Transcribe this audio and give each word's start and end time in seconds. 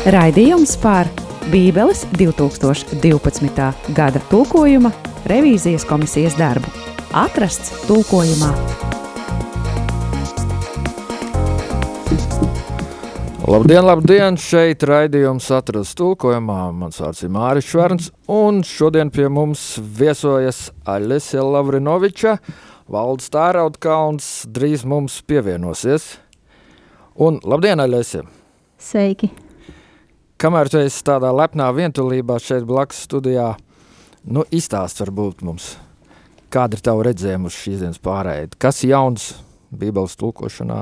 Raidījums 0.00 0.78
par 0.80 1.10
Bībeles 1.52 2.06
2012. 2.16 3.64
gada 3.92 4.20
tulkojuma 4.30 4.88
revīzijas 5.28 5.84
komisijas 5.84 6.38
darbu. 6.38 6.70
Atrasts 7.12 7.82
tulkojumā. 7.84 8.48
Labdien, 13.44 13.84
labdien! 13.84 14.38
Šeit 14.40 14.86
raidījums 14.88 15.50
atrasts 15.52 15.98
tulkojumā. 16.00 16.70
Mans 16.80 17.02
vārds 17.04 17.20
ir 17.26 17.34
Māris 17.36 17.68
Šverns, 17.68 18.08
un 18.24 18.62
šodien 18.64 19.12
pie 19.12 19.28
mums 19.28 19.74
viesojas 20.00 20.70
Aļesija 20.88 21.44
Lavrinoviča. 21.44 22.38
Valdes 22.88 23.28
Tēraudkauns 23.36 24.32
drīz 24.48 24.88
mums 24.88 25.20
pievienosies. 25.28 26.14
Un 27.20 27.36
labdien, 27.44 27.84
Aļesija! 27.84 28.24
Sveiki! 28.80 29.49
Kamēr 30.40 30.70
tu 30.72 30.78
esi 30.80 31.02
tādā 31.04 31.28
lepnā 31.36 31.66
vientulībā 31.76 32.38
šeit 32.40 32.64
blakus 32.64 33.02
studijā, 33.04 33.50
nu 34.24 34.40
izstāst 34.48 35.02
varbūt 35.02 35.42
mums, 35.44 35.74
kāda 36.48 36.78
ir 36.78 36.84
tava 36.86 37.02
redzējuma 37.10 37.50
uz 37.50 37.56
šīs 37.60 37.82
dienas 37.82 38.00
pārēdi? 38.00 38.56
Kas 38.56 38.78
jauns 38.80 39.34
Bībeles 39.68 40.16
tulkošanā? 40.16 40.78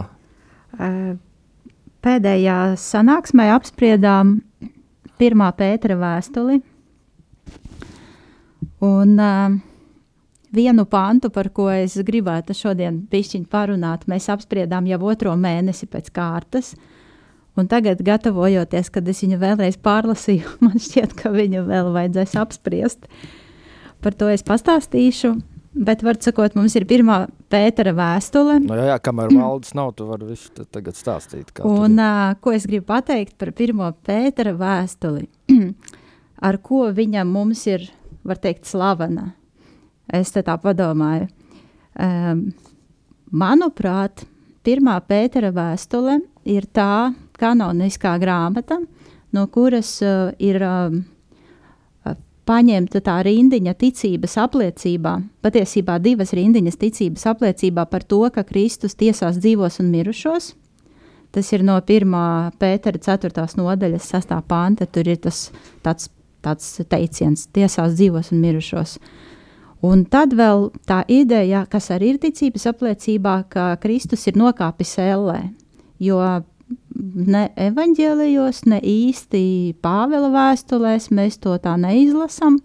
Uh, 0.79 1.17
Pēdējā 2.07 2.59
sanāksmē 2.79 3.49
apspriedām 3.57 4.37
pirmā 5.19 5.49
Pētera 5.59 5.97
vēstuli. 5.99 6.61
Un 8.87 9.17
uh, 9.19 9.57
vienu 10.55 10.85
pantu, 10.87 11.33
par 11.35 11.51
ko 11.51 11.67
es 11.75 11.99
gribētu 11.99 12.55
šodien 12.55 13.03
pišķiņ 13.11 13.51
parunāt, 13.51 14.07
mēs 14.07 14.31
apspriedām 14.31 14.87
jau 14.87 15.01
otro 15.11 15.35
mēnesi 15.35 15.91
pēc 15.91 16.13
kārtas. 16.15 16.77
Un 17.59 17.67
tagad, 17.67 18.01
gatavojoties, 18.07 18.91
kad 18.95 19.09
es 19.11 19.25
viņu 19.25 19.41
vēlreiz 19.41 19.79
pārlasīju, 19.83 20.57
man 20.65 20.79
šķiet, 20.79 21.17
ka 21.19 21.33
viņu 21.35 21.65
vēl 21.67 21.93
vajadzēs 21.97 22.37
apspriest. 22.39 23.09
Par 24.05 24.15
to 24.15 24.31
es 24.31 24.47
pastāstīšu. 24.47 25.35
Bet, 25.79 26.01
var 26.03 26.17
sakot, 26.23 26.55
mums 26.59 26.75
ir 26.79 26.87
pirmā 26.89 27.27
Pētera 27.53 27.93
vēstule. 27.95 28.57
No 28.65 28.73
nu 28.73 28.79
jā, 28.81 28.87
jā, 28.89 28.97
kamēr 29.05 29.35
valdes 29.39 29.75
nav, 29.79 29.93
tu 29.99 30.07
vari 30.09 30.31
visu 30.31 30.65
tagad 30.73 30.97
stāstīt. 30.99 31.53
Un 31.67 31.99
uh, 32.01 32.33
ko 32.43 32.55
es 32.57 32.67
gribu 32.67 32.89
pateikt 32.89 33.37
par 33.39 33.53
pirmo 33.57 33.91
Pētera 34.07 34.55
vēstuli, 34.59 35.29
ar 36.49 36.61
ko 36.65 36.87
viņa 36.95 37.27
mums 37.29 37.67
ir, 37.71 37.87
var 38.27 38.41
teikt, 38.43 38.67
slavena. 38.71 39.33
Es 40.09 40.33
tā 40.33 40.57
padomāju. 40.63 41.29
Um, 41.99 42.49
manuprāt, 43.31 44.25
pirmā 44.65 44.97
Pētera 45.05 45.53
vēstule 45.55 46.21
ir 46.49 46.67
tā 46.73 47.13
kanoniskā 47.39 48.17
grāmata, 48.21 48.81
no 49.33 49.47
kuras 49.53 49.97
uh, 50.03 50.33
ir 50.39 50.61
uh, 50.65 50.99
paņemta 52.49 53.03
tā 53.05 53.19
rindiņa 53.27 53.75
ticības 53.77 54.39
apliecībā, 54.41 55.15
patiesībā 55.45 55.99
divas 56.01 56.33
rindiņas 56.37 56.81
ticības 56.81 57.27
apliecībā 57.35 57.85
par 57.91 58.07
to, 58.09 58.23
ka 58.33 58.47
Kristus 58.49 58.97
tiesās 58.99 59.41
dzīvos 59.43 59.81
un 59.83 59.93
mirušos. 59.93 60.55
Tas 61.35 61.51
ir 61.53 61.65
no 61.67 61.77
1. 61.77 62.15
pētera 62.61 63.01
4. 63.05 63.45
nodaļas 63.61 64.07
6. 64.15 64.33
panta. 64.49 64.87
Tur 64.89 65.11
ir 65.13 65.19
tas 65.21 65.51
tāds, 65.85 66.09
tāds 66.45 66.79
teiciens- 66.89 67.45
tiesās 67.57 67.99
dzīvos 67.99 68.33
un 68.33 68.41
mirušos. 68.41 68.97
Un 69.85 70.05
tad 70.05 70.33
vēl 70.33 70.71
tā 70.89 71.05
ideja, 71.07 71.67
kas 71.71 71.91
arī 71.95 72.15
ir 72.15 72.19
ticības 72.19 72.65
apliecībā, 72.73 73.45
ka 73.49 73.77
Kristus 73.77 74.27
ir 74.27 74.35
nokāpis 74.35 74.97
ellē, 74.99 75.53
jo 76.01 76.19
ne 76.99 77.47
evaņģēlijos, 77.57 78.65
ne 78.71 78.81
īsti 78.83 79.43
Pāvila 79.83 80.31
vēstulēs 80.35 81.11
mēs 81.15 81.39
to 81.43 81.55
tā 81.63 81.77
neizlasām. 81.81 82.59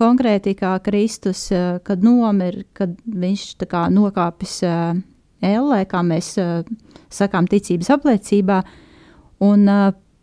Konkrēti, 0.00 0.54
kā 0.56 0.78
Kristus, 0.84 1.50
eh, 1.52 1.78
kad 1.84 2.04
nomir, 2.04 2.64
kad 2.72 2.94
viņš 3.04 3.46
kā 3.68 3.88
nokāpis 3.92 4.62
uh, 4.64 4.94
ellē, 5.44 5.84
kā 5.88 6.00
mēs 6.00 6.38
uh, 6.40 6.62
sakām 7.12 7.48
ticības 7.48 7.90
apliecībā, 7.96 8.62
un 9.44 9.68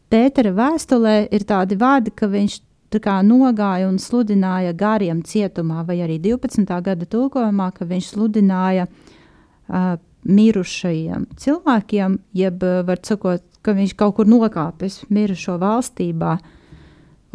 Pētera 0.07 0.53
vēstulē 0.55 1.27
ir 1.35 1.43
tādi 1.43 1.75
vārdi, 1.75 2.13
ka 2.15 2.29
viņš 2.31 2.61
kā 3.03 3.19
nogāja 3.21 3.89
un 3.89 3.97
sludināja 3.99 4.71
gariem 4.73 5.19
cietumā, 5.21 5.83
vai 5.85 5.99
arī 6.05 6.15
12. 6.23 6.63
gada 6.81 7.05
tulkojumā, 7.05 7.71
ka 7.75 7.85
viņš 7.85 8.13
sludināja 8.13 8.87
uh, 8.87 9.97
mirušajiem 10.27 11.25
cilvēkiem, 11.39 12.19
jeb, 12.33 12.63
eh, 12.63 12.83
var 12.83 12.99
sakot, 13.03 13.43
ka 13.67 13.75
viņš 13.77 13.95
kaut 13.99 14.15
kur 14.19 14.29
nokāpis 14.29 15.01
mirušo 15.13 15.57
valstībā. 15.61 16.37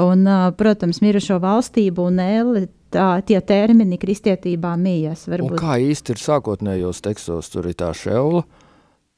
Un, 0.02 0.26
eh, 0.26 0.50
protams, 0.56 1.02
mirušo 1.04 1.38
valstību 1.42 2.08
un 2.08 2.20
ēli, 2.24 2.66
tā, 2.90 3.22
tie 3.28 3.40
termini 3.40 4.00
kristietībā 4.00 4.74
mījas. 4.80 5.28
Varbūt. 5.28 5.58
Un 5.58 5.60
kā 5.60 5.78
īsti 5.78 6.16
ir 6.16 6.22
sākotnējos 6.22 7.02
tekstos, 7.04 7.50
tur 7.52 7.68
ir 7.68 7.76
tā 7.78 7.92
šeula 7.94 8.44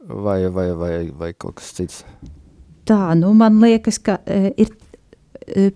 vai, 0.04 0.48
vai, 0.48 0.70
vai, 0.74 0.94
vai 1.10 1.32
kaut 1.32 1.60
kas 1.60 1.72
cits? 1.72 2.04
Tā, 2.84 3.14
nu, 3.16 3.32
man 3.32 3.62
liekas, 3.62 3.96
ka 3.98 4.18
e, 4.26 4.52
ir 4.60 4.74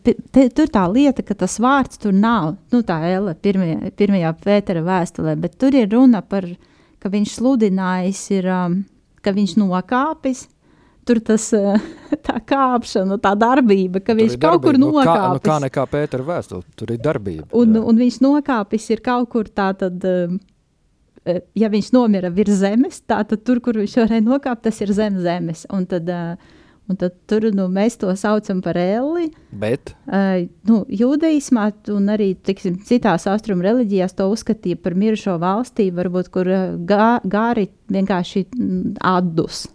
te, 0.04 0.48
tur 0.52 0.68
tā 0.68 0.84
lieta, 0.92 1.22
ka 1.24 1.38
tas 1.38 1.56
vārds 1.62 2.02
tur 2.02 2.12
nav. 2.12 2.58
Nu, 2.74 2.82
tā 2.82 2.98
Ella 3.08 3.32
pirmajā, 3.32 3.94
pirmajā 3.96 4.34
Pētera 4.42 4.82
vēstulē, 4.84 5.38
bet 5.40 5.56
tur 5.56 5.78
ir 5.78 5.88
runa 5.94 6.20
par 6.20 6.44
ka 7.02 7.10
viņš 7.12 7.38
sludinājis, 7.38 8.22
ir, 8.36 8.48
um, 8.52 8.78
ka 9.22 9.34
viņš 9.34 9.56
nokāpis. 9.60 10.46
Tur 11.08 11.20
tas 11.24 11.46
uh, 11.56 11.88
tā 12.26 12.36
kāpšana, 12.52 13.16
tā 13.24 13.32
darbība, 13.38 14.02
ka 14.04 14.12
tur 14.12 14.20
viņš 14.20 14.36
kaut 14.42 14.66
kur 14.66 14.78
nokāpis. 14.80 15.08
Nu, 15.08 15.14
kā, 15.14 15.32
nu, 15.32 15.42
kā 15.46 15.56
nekā 15.64 15.86
Pētera 15.94 16.28
vēstule, 16.28 16.66
tur 16.78 16.92
ir 16.94 17.00
darbība. 17.04 17.48
Un, 17.56 17.74
jā. 17.78 17.86
un 17.88 18.04
viņš 18.04 18.20
nokāpis 18.24 18.90
ir 18.92 19.02
kaut 19.04 19.32
kur 19.32 19.48
tā 19.48 19.70
tad, 19.80 20.04
um, 20.04 20.36
uh, 21.24 21.40
ja 21.58 21.72
viņš 21.72 21.90
nomira 21.96 22.32
virs 22.34 22.60
zemes, 22.60 23.00
tā 23.08 23.22
tad 23.24 23.44
tur, 23.48 23.62
kur 23.64 23.80
viņš 23.80 23.98
varēja 24.02 24.26
nokāpt, 24.28 24.66
tas 24.68 24.84
ir 24.84 24.94
zem 24.96 25.18
zemes. 25.24 25.64
Un 25.72 25.88
tad 25.88 26.12
uh, 26.12 26.54
Un 26.88 26.96
tad 26.96 27.18
tur 27.28 27.44
nu, 27.52 27.66
mēs 27.68 27.98
to 28.00 28.08
saucam 28.16 28.62
par 28.64 28.78
elli. 28.80 29.26
Bet? 29.60 29.92
Uh, 30.08 30.46
nu, 30.68 30.80
jūdeismā 30.88 31.66
un 31.92 32.08
arī 32.14 32.30
tiksim, 32.32 32.78
citās 32.88 33.26
austrumu 33.28 33.66
reliģijās 33.66 34.16
to 34.16 34.30
uzskatīja 34.32 34.80
par 34.80 34.96
mirušo 34.96 35.36
valstību, 35.42 35.98
varbūt 36.00 36.30
kur 36.32 36.48
gā, 36.88 37.10
gāri 37.28 37.66
vienkārši 37.92 38.46
atdus. 39.04 39.66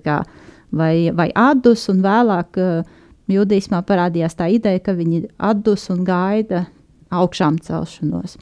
Kā, 0.00 0.22
vai, 0.70 1.10
vai 1.14 1.30
atdus, 1.34 1.86
un 1.92 2.02
vēlāk 2.04 2.60
uh, 2.60 2.98
jūdeismā 3.30 3.82
parādījās 3.86 4.38
tā 4.38 4.50
ideja, 4.54 4.82
ka 4.82 4.96
viņi 4.96 5.26
atdus 5.38 5.88
un 5.94 6.04
gaida 6.06 6.66
augšām 7.14 7.60
celšanos. 7.62 8.36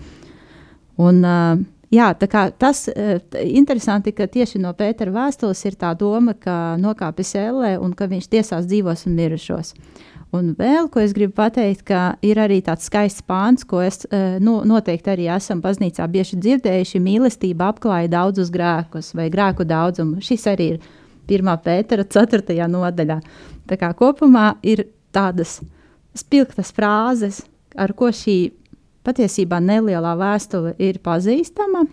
Un, 1.00 1.22
uh, 1.24 1.62
Jā, 1.94 2.08
tas 2.18 2.88
ir 2.90 3.20
uh, 3.20 3.36
interesanti, 3.54 4.10
ka 4.16 4.26
tieši 4.26 4.58
no 4.58 4.72
Pētera 4.74 5.12
vēstules 5.14 5.60
ir 5.68 5.76
tā 5.78 5.92
doma, 5.94 6.32
ka 6.34 6.74
nokāpis 6.80 7.34
ellē 7.38 7.76
un 7.78 7.92
ka 7.94 8.08
viņš 8.10 8.26
tiesās 8.32 8.66
dzīvos 8.66 9.04
un 9.06 9.14
mirušos. 9.14 9.74
Un 10.34 10.50
vēl, 10.58 10.88
ko 10.91 10.98
es 11.04 11.12
gribu 11.14 11.36
pateikt, 11.38 11.84
ka 11.86 12.16
ir 12.24 12.41
arī 12.42 12.58
tāds 12.66 12.88
skaists 12.88 13.22
pāns, 13.22 13.62
ko 13.68 13.78
es 13.84 14.02
nu, 14.42 14.56
noteikti 14.66 15.12
arī 15.12 15.28
esam 15.36 15.60
baznīcā 15.62 16.08
bieži 16.10 16.41
dzirdējuši. 16.42 17.02
Mīlestība 17.04 17.68
apklāja 17.70 18.10
daudzus 18.16 18.50
grēkus 18.54 19.12
vai 19.14 19.28
grēku 19.30 19.66
daudzumu. 19.68 20.18
Šis 20.24 20.48
arī 20.50 20.72
ir 20.74 20.80
1. 21.28 21.54
pētera 21.64 22.04
4. 22.04 22.56
nodaļā. 22.70 23.18
Tā 23.68 23.78
kā 23.80 23.90
kopumā 23.96 24.54
ir 24.62 24.86
tādas 25.14 25.60
spilgtas 26.14 26.72
frāzes, 26.74 27.42
ar 27.76 27.94
ko 27.96 28.10
šī 28.14 28.38
patiesībā 29.04 29.60
nelielā 29.60 30.14
vēstule 30.18 30.74
ir 30.82 31.00
pazīstama. 31.04 31.84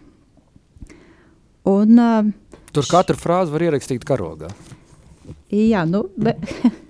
Un, 1.71 1.97
uh, 1.99 2.29
Tur 2.71 2.87
katru 2.87 3.17
frāzi 3.19 3.53
var 3.53 3.65
ierakstīt 3.67 4.05
karogā. 4.07 4.49
Jā, 5.51 5.83
nu, 5.85 6.05
be, 6.15 6.33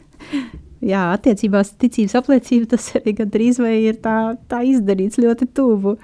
jā 0.93 1.07
attiecībās 1.15 1.73
ticības 1.81 2.17
apliecība 2.21 2.75
tas 2.75 2.91
arī 2.99 3.15
gandrīz 3.17 3.59
vai 3.61 3.75
ir 3.87 3.97
tā, 4.03 4.35
tā 4.49 4.61
izdarīts 4.69 5.19
ļoti 5.21 5.49
tuvu. 5.57 5.97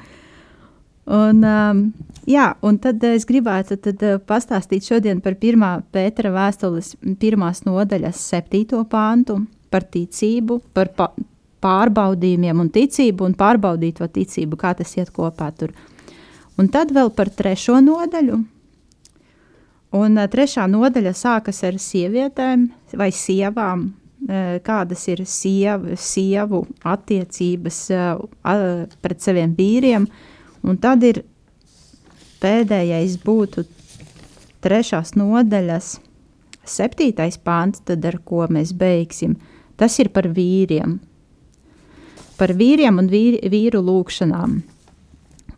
Un, 1.08 1.46
um, 1.46 1.84
jā, 2.28 2.48
un 2.66 2.78
tad 2.84 3.04
es 3.08 3.26
gribētu 3.28 3.78
tad, 3.82 4.04
uh, 4.04 4.20
pastāstīt 4.20 4.88
šodien 4.88 5.22
par 5.24 5.38
pirmā 5.40 5.78
Pētera 5.94 6.34
vēstules 6.36 6.96
pirmās 7.22 7.64
nodaļas 7.66 8.22
septīto 8.32 8.84
pāntu 8.92 9.40
par 9.74 9.88
ticību, 9.92 10.60
par 10.78 10.92
pa, 10.98 11.12
pārbaudījumiem 11.64 12.64
un 12.64 12.72
ticību, 12.74 13.28
un 13.28 13.38
pārbaudīt 13.38 14.02
to 14.02 14.08
ticību, 14.12 14.60
kā 14.60 14.74
tas 14.78 14.94
iet 15.00 15.14
kopā 15.16 15.50
tur. 15.58 15.74
Un 16.58 16.70
tad 16.74 16.94
vēl 16.94 17.12
par 17.16 17.32
trešo 17.34 17.80
nodaļu. 17.84 18.42
Un 19.98 20.20
uh, 20.20 20.28
trešā 20.28 20.68
nodaļa 20.70 21.16
sākas 21.16 21.64
ar 21.68 21.80
sievietēm 21.82 22.68
vai 23.00 23.10
sievām, 23.16 23.90
kādas 24.66 25.04
ir 25.08 25.22
siev, 25.30 25.84
sievu 25.94 26.64
attiecības 26.90 27.78
pret 29.00 29.22
saviem 29.24 29.54
vīriem. 29.56 30.08
Un 30.68 30.80
tad 30.82 31.06
ir 31.06 31.22
pēdējais 32.42 33.18
būtu 33.24 33.66
trešās 34.64 35.16
nodaļas 35.18 35.98
septītais 36.68 37.40
pāns, 37.40 37.82
tad 37.88 38.06
ar 38.08 38.20
ko 38.26 38.48
mēs 38.52 38.74
beigsim. 38.78 39.38
Tas 39.78 39.96
ir 40.02 40.10
par 40.14 40.28
vīriem. 40.34 40.98
Par 42.38 42.54
vīriem 42.58 43.00
un 43.02 43.08
vīri, 43.10 43.42
vīru 43.50 43.82
lūkšanām. 43.86 44.58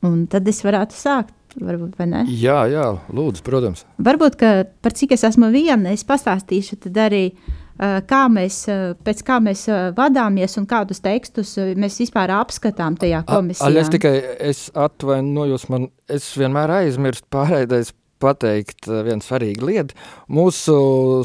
Un 0.07 0.19
tad 0.31 0.47
es 0.47 0.61
varētu 0.63 0.95
sākt. 0.95 1.35
Varbūt, 1.59 1.95
vai 1.97 2.05
ne? 2.11 2.19
Jā, 2.29 2.61
jā, 2.69 2.85
lūdzu, 3.09 3.41
protams. 3.43 3.81
Varbūt, 4.05 4.35
ka 4.37 4.51
par 4.85 4.93
cik 4.95 5.15
es 5.15 5.25
esmu 5.25 5.49
viena, 5.49 5.95
es 5.95 6.05
pastāstīšu 6.07 6.77
tad 6.85 6.99
arī, 7.07 7.23
uh, 7.33 7.68
kā 7.79 8.23
mēs, 8.31 8.63
uh, 8.71 8.91
pēc 9.05 9.23
kā 9.27 9.39
mēs 9.43 9.65
uh, 9.71 9.89
vadāmies 9.97 10.57
un 10.59 10.67
kādus 10.69 10.99
tekstus 11.03 11.55
mēs 11.79 11.99
vispār 12.01 12.33
apskatām 12.35 12.97
tajā 12.99 13.23
komisijā. 13.29 13.69
A, 13.69 13.79
es 13.79 13.91
tikai 13.93 14.13
es 14.51 14.65
atvainojos, 14.75 15.69
man 15.71 15.87
es 16.11 16.27
vienmēr 16.39 16.75
aizmirstu 16.81 17.27
pārēdais 17.33 17.93
pateikt 18.19 18.89
vienu 18.89 19.23
svarīgu 19.23 19.69
lietu. 19.69 19.95
Mūsu 20.35 20.75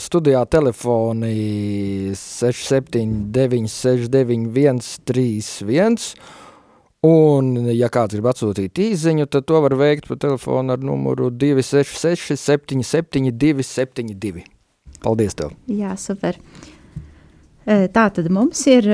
studijā 0.03 0.45
telefoni 0.47 2.15
679 2.15 3.67
691 3.75 4.83
131 4.87 6.43
Un, 7.05 7.51
ja 7.77 7.91
kāds 7.93 8.17
grib 8.17 8.31
atsūtīt 8.31 8.81
īziņu, 8.81 9.27
tad 9.29 9.45
to 9.51 9.59
var 9.61 9.75
veikt 9.77 10.07
pa 10.09 10.17
telefonu 10.17 10.73
ar 10.73 10.81
numuru 10.81 11.29
266 11.29 12.39
77 12.41 13.29
272. 13.37 14.54
Paldies 15.05 15.37
tev! 15.37 15.53
Jā, 15.71 15.95
super. 16.01 16.39
Tā 17.65 18.09
tad 18.13 18.29
mums 18.33 18.61
ir 18.69 18.89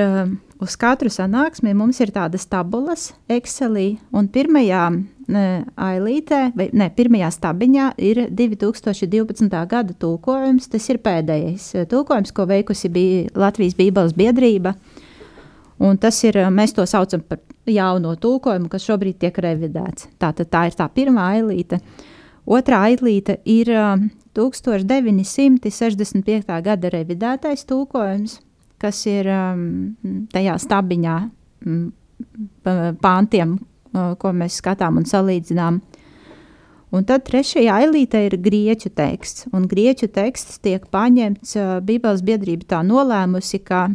uz 0.60 0.76
katru 0.78 1.10
sanāksmi 1.10 1.72
tādas 2.12 2.46
tabulas 2.46 3.12
Excelī, 3.28 3.98
un 4.12 4.28
pirmajā 4.28 4.84
ailītē, 5.30 6.40
vai 6.54 6.68
ne, 6.72 6.90
pirmajā 6.90 7.30
stabiņā 7.34 7.86
ir 7.98 8.24
2012. 8.30 9.66
gada 9.70 9.94
tulkojums. 9.94 10.68
Tas 10.68 10.88
ir 10.90 10.98
pēdējais 10.98 11.86
tulkojums, 11.90 12.32
ko 12.32 12.46
veikusi 12.46 12.90
bija 12.90 13.30
Latvijas 13.34 13.74
Bībeles 13.78 14.14
biedrība. 14.14 14.74
Un 15.80 15.96
tas 15.96 16.18
ir, 16.26 16.36
mēs 16.52 16.74
to 16.76 16.84
saucam 16.86 17.22
par 17.24 17.40
jauno 17.70 18.14
tulkojumu, 18.20 18.68
kas 18.68 18.84
šobrīd 18.84 19.18
tiek 19.22 19.38
revidēts. 19.40 20.10
Tātad 20.20 20.50
tā 20.52 20.66
ir 20.68 20.76
tā 20.76 20.90
pirmā 20.92 21.30
ailīte. 21.38 21.80
Otrā 22.50 22.82
ailīte 22.90 23.38
ir 23.48 23.70
1965. 24.36 26.62
gada 26.62 26.90
revidētais 26.92 27.64
tulkojums, 27.68 28.40
kas 28.80 29.06
ir 29.10 29.28
um, 29.30 29.96
tajā 30.32 30.54
stabiņā 30.62 31.16
um, 31.66 31.92
pāntiem, 33.02 33.58
uh, 33.58 33.62
ko 34.20 34.28
mēs 34.36 34.60
skatām 34.62 34.92
un 35.00 35.06
salīdzinām. 35.08 35.74
Un 36.90 37.04
tad 37.06 37.20
trešajā 37.28 37.72
ailītē 37.84 38.18
ir 38.26 38.34
grieķu 38.42 38.90
teksts, 38.98 39.46
un 39.54 39.68
grieķu 39.70 40.06
teksts 40.10 40.58
tiek 40.62 40.82
paņemts, 40.90 41.56
uh, 41.58 41.62
Bībeles 41.84 42.22
biedrība 42.26 42.64
tā 42.74 42.80
nolēmusi, 42.86 43.58
ka 43.66 43.80
uh, 43.90 43.94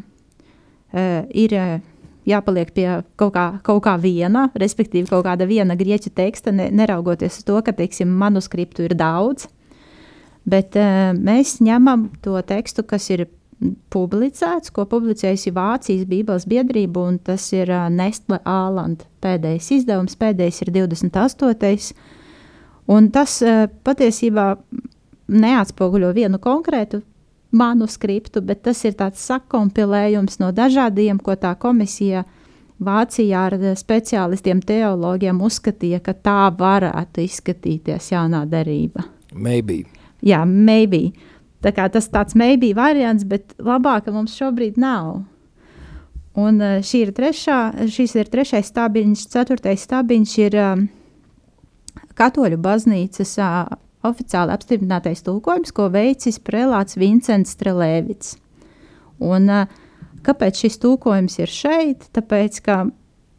ir 1.32 1.52
uh, 1.60 1.80
jāpaliek 2.26 2.72
pie 2.76 2.88
kaut 3.20 3.34
kā, 3.36 3.46
kaut 3.66 3.84
kā 3.86 3.96
viena, 4.02 4.48
respektīvi 4.58 5.10
kaut 5.10 5.26
kāda 5.28 5.48
viena 5.50 5.78
grieķu 5.78 6.12
teksta, 6.16 6.54
ne, 6.56 6.70
neraugoties 6.74 7.42
uz 7.42 7.48
to, 7.48 7.60
ka, 7.66 7.76
teiksim, 7.76 8.12
manuskriptu 8.22 8.88
ir 8.88 8.96
daudz. 8.98 9.48
Bet 10.46 10.78
uh, 10.78 11.12
mēs 11.18 11.58
ņemam 11.66 12.10
to 12.26 12.38
tekstu, 12.46 12.86
kas 12.86 13.10
ir 13.14 13.26
publicēts, 13.94 14.72
ko 14.76 14.86
publicējusi 14.90 15.54
Vācijas 15.56 16.06
Bībeles 16.10 16.46
biedrība, 16.50 17.08
un 17.10 17.18
tas 17.24 17.48
ir 17.56 17.72
uh, 17.72 17.88
Nestle 17.90 18.42
Ālanda 18.46 19.08
pēdējais 19.24 19.72
izdevums, 19.80 20.18
pēdējais 20.20 20.62
ir 20.66 20.74
28. 20.76 21.96
Un 22.92 23.10
tas 23.16 23.40
uh, 23.42 23.66
patiesībā 23.88 24.54
neatspoguļo 25.32 26.12
vienu 26.14 26.40
konkrētu 26.42 27.02
manuskriptu, 27.56 28.44
bet 28.46 28.66
tas 28.68 28.84
ir 28.86 28.98
tāds 29.00 29.24
sakompilējums 29.26 30.40
no 30.44 30.52
dažādiem, 30.56 31.22
ko 31.24 31.38
tā 31.40 31.56
komisija 31.58 32.26
Vācijā 32.86 33.46
ar 33.48 33.54
speciālistiem, 33.80 34.60
teologiem 34.60 35.40
uzskatīja, 35.48 36.02
ka 36.04 36.12
tā 36.12 36.50
varētu 36.60 37.24
izskatīties 37.24 38.12
jaunā 38.12 38.44
derība. 38.52 39.06
Maybe. 39.32 39.86
Jā, 40.26 40.42
maybe. 40.46 41.14
Tā 41.66 41.72
kā 41.74 41.88
tas 41.90 42.10
tāds 42.14 42.36
maybe 42.38 42.74
variants, 42.78 43.26
bet 43.26 43.56
labāk 43.62 44.10
mums 44.14 44.36
šobrīd 44.38 44.78
nav. 44.82 45.24
Un 46.36 46.60
eh, 46.62 46.82
šī 46.84 47.06
ir 47.06 47.14
trešā, 47.16 47.60
šis 47.92 48.18
ir 48.20 48.30
trešais 48.32 48.70
stabiņš, 48.74 49.26
ceturtais 49.32 49.86
stabiņš 49.88 50.36
ir 50.44 50.58
um, 50.60 50.86
katoļu 52.20 52.60
baznīcas 52.62 53.38
uh, 53.40 53.78
oficiāli 54.06 54.54
apstiprinātais 54.56 55.24
tulkojums, 55.26 55.74
ko 55.76 55.88
veicis 55.94 56.42
prelāts 56.44 57.00
Vincents 57.00 57.56
Strelēvits. 57.56 58.36
Un, 59.24 59.50
kāpēc 60.26 60.66
šis 60.66 60.78
tulkojums 60.84 61.40
ir 61.40 61.52
šeit? 61.52 62.10
Tāpēc, 62.16 62.60
ka 62.66 62.82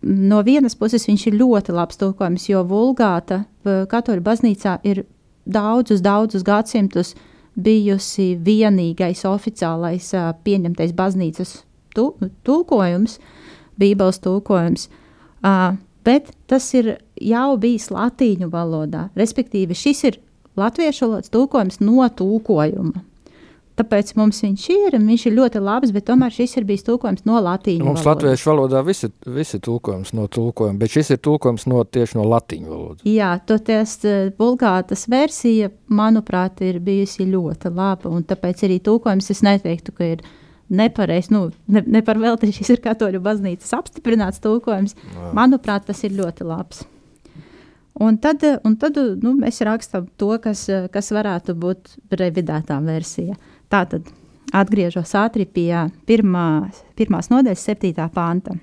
no 0.06 0.40
vienas 0.46 0.76
puses 0.78 1.06
viņš 1.08 1.26
ir 1.28 1.38
ļoti 1.40 1.74
labs 1.76 2.00
tulkojums, 2.00 2.48
jo 2.48 2.64
vulgāta 2.66 3.44
katoļu 3.62 4.24
baznīcā 4.24 4.78
ir 4.88 5.04
daudzus, 5.46 6.02
daudzus 6.04 6.44
gadsimtus 6.46 7.14
bijusi 7.56 8.34
vienīgais 8.44 9.24
oficiālais 9.28 10.12
pieņemtais 10.44 10.92
baznīcas 10.96 11.62
tulkojums, 11.96 13.18
Bībeles 13.80 14.20
tulkojums. 14.24 14.88
Bet 16.06 16.30
tas 16.48 16.68
ir 16.76 16.96
jau 17.20 17.56
bijis 17.60 17.90
latīņu 17.92 18.48
valodā. 18.52 19.08
Respektīvi, 19.16 19.76
šis 19.76 20.04
ir 20.04 20.18
latviešu 20.56 21.06
valodas 21.06 21.32
tulkojums 21.32 21.80
no 21.80 22.06
tulkojuma. 22.08 23.02
Tāpēc 23.76 24.14
mums 24.16 24.38
viņš 24.40 24.62
ir, 24.72 24.94
un 24.96 25.04
viņš 25.10 25.26
ir 25.28 25.34
ļoti 25.36 25.60
labs, 25.60 25.90
bet 25.92 26.06
tomēr 26.08 26.32
šis 26.32 26.54
ir 26.56 26.64
bijis 26.64 26.86
tulkojums 26.86 27.26
no 27.28 27.42
latīņu 27.44 27.84
mums 27.84 28.00
valodas. 28.00 28.22
Latviešu 28.22 28.48
valodā 28.48 28.80
visi, 28.86 29.10
visi 29.28 29.60
tulkojums 29.60 30.14
no 30.16 30.24
tulkojuma, 30.32 30.78
bet 30.80 30.94
šis 30.94 31.12
ir 31.12 31.20
tulkojums 31.26 31.66
no, 31.68 31.82
tieši 31.84 32.16
no 32.16 32.24
latīņu 32.30 32.70
valodas. 32.72 33.04
Jā, 33.04 33.34
toties 33.44 33.98
vulgātas 34.40 35.04
eh, 35.04 35.12
versija, 35.12 35.68
manuprāt, 35.92 36.62
ir 36.64 36.80
bijusi 36.86 37.28
ļoti 37.28 37.74
laba, 37.76 38.08
un 38.08 38.24
tāpēc 38.24 38.64
arī 38.64 38.80
tulkojums 38.86 39.28
es 39.34 39.44
neteiktu, 39.44 39.92
ka 39.92 40.08
ir 40.14 40.24
nepareizs, 40.72 41.28
nu, 41.34 41.50
ne, 41.68 41.82
ne 41.84 42.02
par 42.06 42.16
velti 42.22 42.48
šis 42.56 42.72
ir 42.72 42.80
katoļu 42.84 43.20
baznīcas 43.22 43.76
apstiprināts 43.76 44.40
tulkojums. 44.44 44.96
Jā. 44.96 45.32
Manuprāt, 45.36 45.84
tas 45.90 46.00
ir 46.08 46.16
ļoti 46.16 46.48
labs. 46.48 46.86
Un 48.00 48.16
tad, 48.20 48.42
un 48.64 48.74
tad 48.76 48.98
nu, 49.22 49.32
mēs 49.38 49.62
rakstām 49.64 50.08
to, 50.20 50.34
kas, 50.42 50.66
kas 50.92 51.12
varētu 51.16 51.54
būt 51.56 51.94
revidētā 52.12 52.76
versija. 52.84 53.36
Tātad 53.72 54.06
atgriežos 54.54 55.10
ātri 55.18 55.46
pie 55.46 55.72
pirmā, 56.06 56.70
pirmās 56.98 57.30
nodaļas, 57.32 57.66
7. 57.66 58.08
panta. 58.14 58.56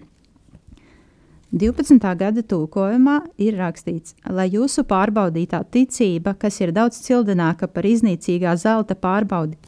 12. 1.53 1.99
gada 2.17 2.41
tūkojumā 2.41 3.19
ir 3.45 3.59
rakstīts, 3.59 4.15
lai 4.25 4.47
jūsu 4.49 4.87
pārbaudītā 4.89 5.59
ticība, 5.69 6.33
kas 6.39 6.57
ir 6.63 6.71
daudz 6.73 6.97
cildināka 7.05 7.69
par 7.69 7.85
iznīcīgā 7.85 8.55
zelta 8.57 8.97
pārbaudi, 8.97 9.59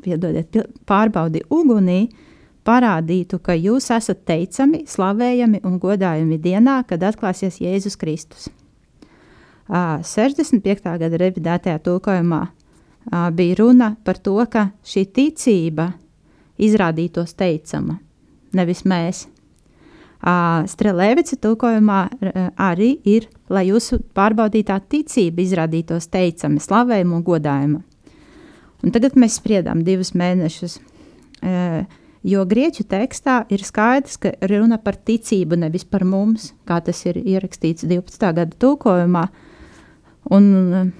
piedodiet, 0.00 0.56
pārbaudi 0.88 1.42
ugunī, 1.52 2.06
parādītu, 2.64 3.42
ka 3.44 3.58
jūs 3.58 3.90
esat 3.92 4.24
teicami, 4.24 4.86
slavējami 4.88 5.60
un 5.68 5.76
godājami 5.82 6.40
dienā, 6.40 6.80
kad 6.88 7.04
atklāsies 7.04 7.60
Jēzus 7.60 7.98
Kristus. 8.00 8.48
65. 9.68 10.96
gada 10.96 11.20
revidētajā 11.20 11.76
tulkojumā 11.84 12.46
bija 13.10 13.58
runa 13.58 13.94
par 14.04 14.18
to, 14.22 14.36
ka 14.50 14.70
šī 14.86 15.06
ticība 15.10 15.92
izrādītos 16.62 17.34
teicama, 17.34 17.98
nevis 18.54 18.84
mēs. 18.86 19.26
Strelēvica 20.22 21.34
tulkojumā 21.42 22.00
arī 22.62 22.92
ir, 23.10 23.26
lai 23.50 23.64
jūsu 23.66 23.98
pārbaudītā 24.14 24.76
ticība 24.86 25.42
izrādītos 25.42 26.06
teicama, 26.12 26.62
slavējama 26.62 27.16
un 27.18 27.24
godājama. 27.26 27.80
Un 28.82 28.94
tagad 28.94 29.18
mēs 29.18 29.40
spriedām 29.40 29.82
divus 29.86 30.12
mēnešus, 30.18 30.78
jo 32.22 32.44
grieķu 32.46 32.86
tekstā 32.86 33.40
ir 33.50 33.66
skaidrs, 33.66 34.18
ka 34.22 34.34
runa 34.50 34.78
par 34.78 34.94
ticību, 34.94 35.58
nevis 35.58 35.84
par 35.86 36.06
mums, 36.06 36.52
kā 36.70 36.78
tas 36.86 37.02
ir 37.10 37.18
ierakstīts 37.18 37.86
12. 37.90 38.30
gada 38.38 38.58
tulkojumā. 38.62 39.26
Un, 40.30 40.92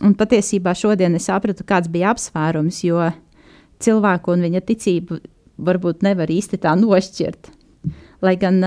un 0.00 0.14
patiesībā 0.16 0.72
šodien 0.78 1.14
es 1.18 1.28
sapratu, 1.28 1.66
kāds 1.68 1.90
bija 1.92 2.12
apsvērums, 2.14 2.80
jo 2.86 3.10
cilvēku 3.82 4.32
un 4.34 4.46
viņa 4.46 4.62
ticību 4.64 5.18
varbūt 5.62 6.04
nevar 6.06 6.30
īsti 6.32 6.60
tā 6.62 6.74
nošķirt. 6.78 7.50
Lai 8.22 8.36
gan 8.40 8.62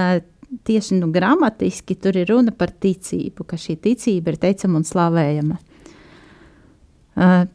tieši 0.67 1.00
nu, 1.00 1.10
gramatiski 1.12 1.96
tur 2.00 2.17
ir 2.20 2.29
runa 2.29 2.53
par 2.55 2.72
ticību, 2.72 3.46
ka 3.48 3.58
šī 3.60 3.77
ticība 3.82 4.34
ir 4.34 4.41
teicama 4.41 4.79
un 4.82 4.88
slavējama. 4.88 5.58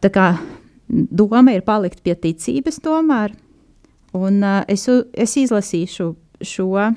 Tā 0.01 0.11
kā 0.13 0.27
doma 0.89 1.55
ir 1.55 1.65
palikt 1.67 2.03
pie 2.05 2.17
ticības 2.17 2.81
tomēr, 2.83 3.37
un 4.17 4.43
es, 4.67 4.89
es 4.89 5.37
izlasīšu 5.45 6.09
šo 6.41 6.89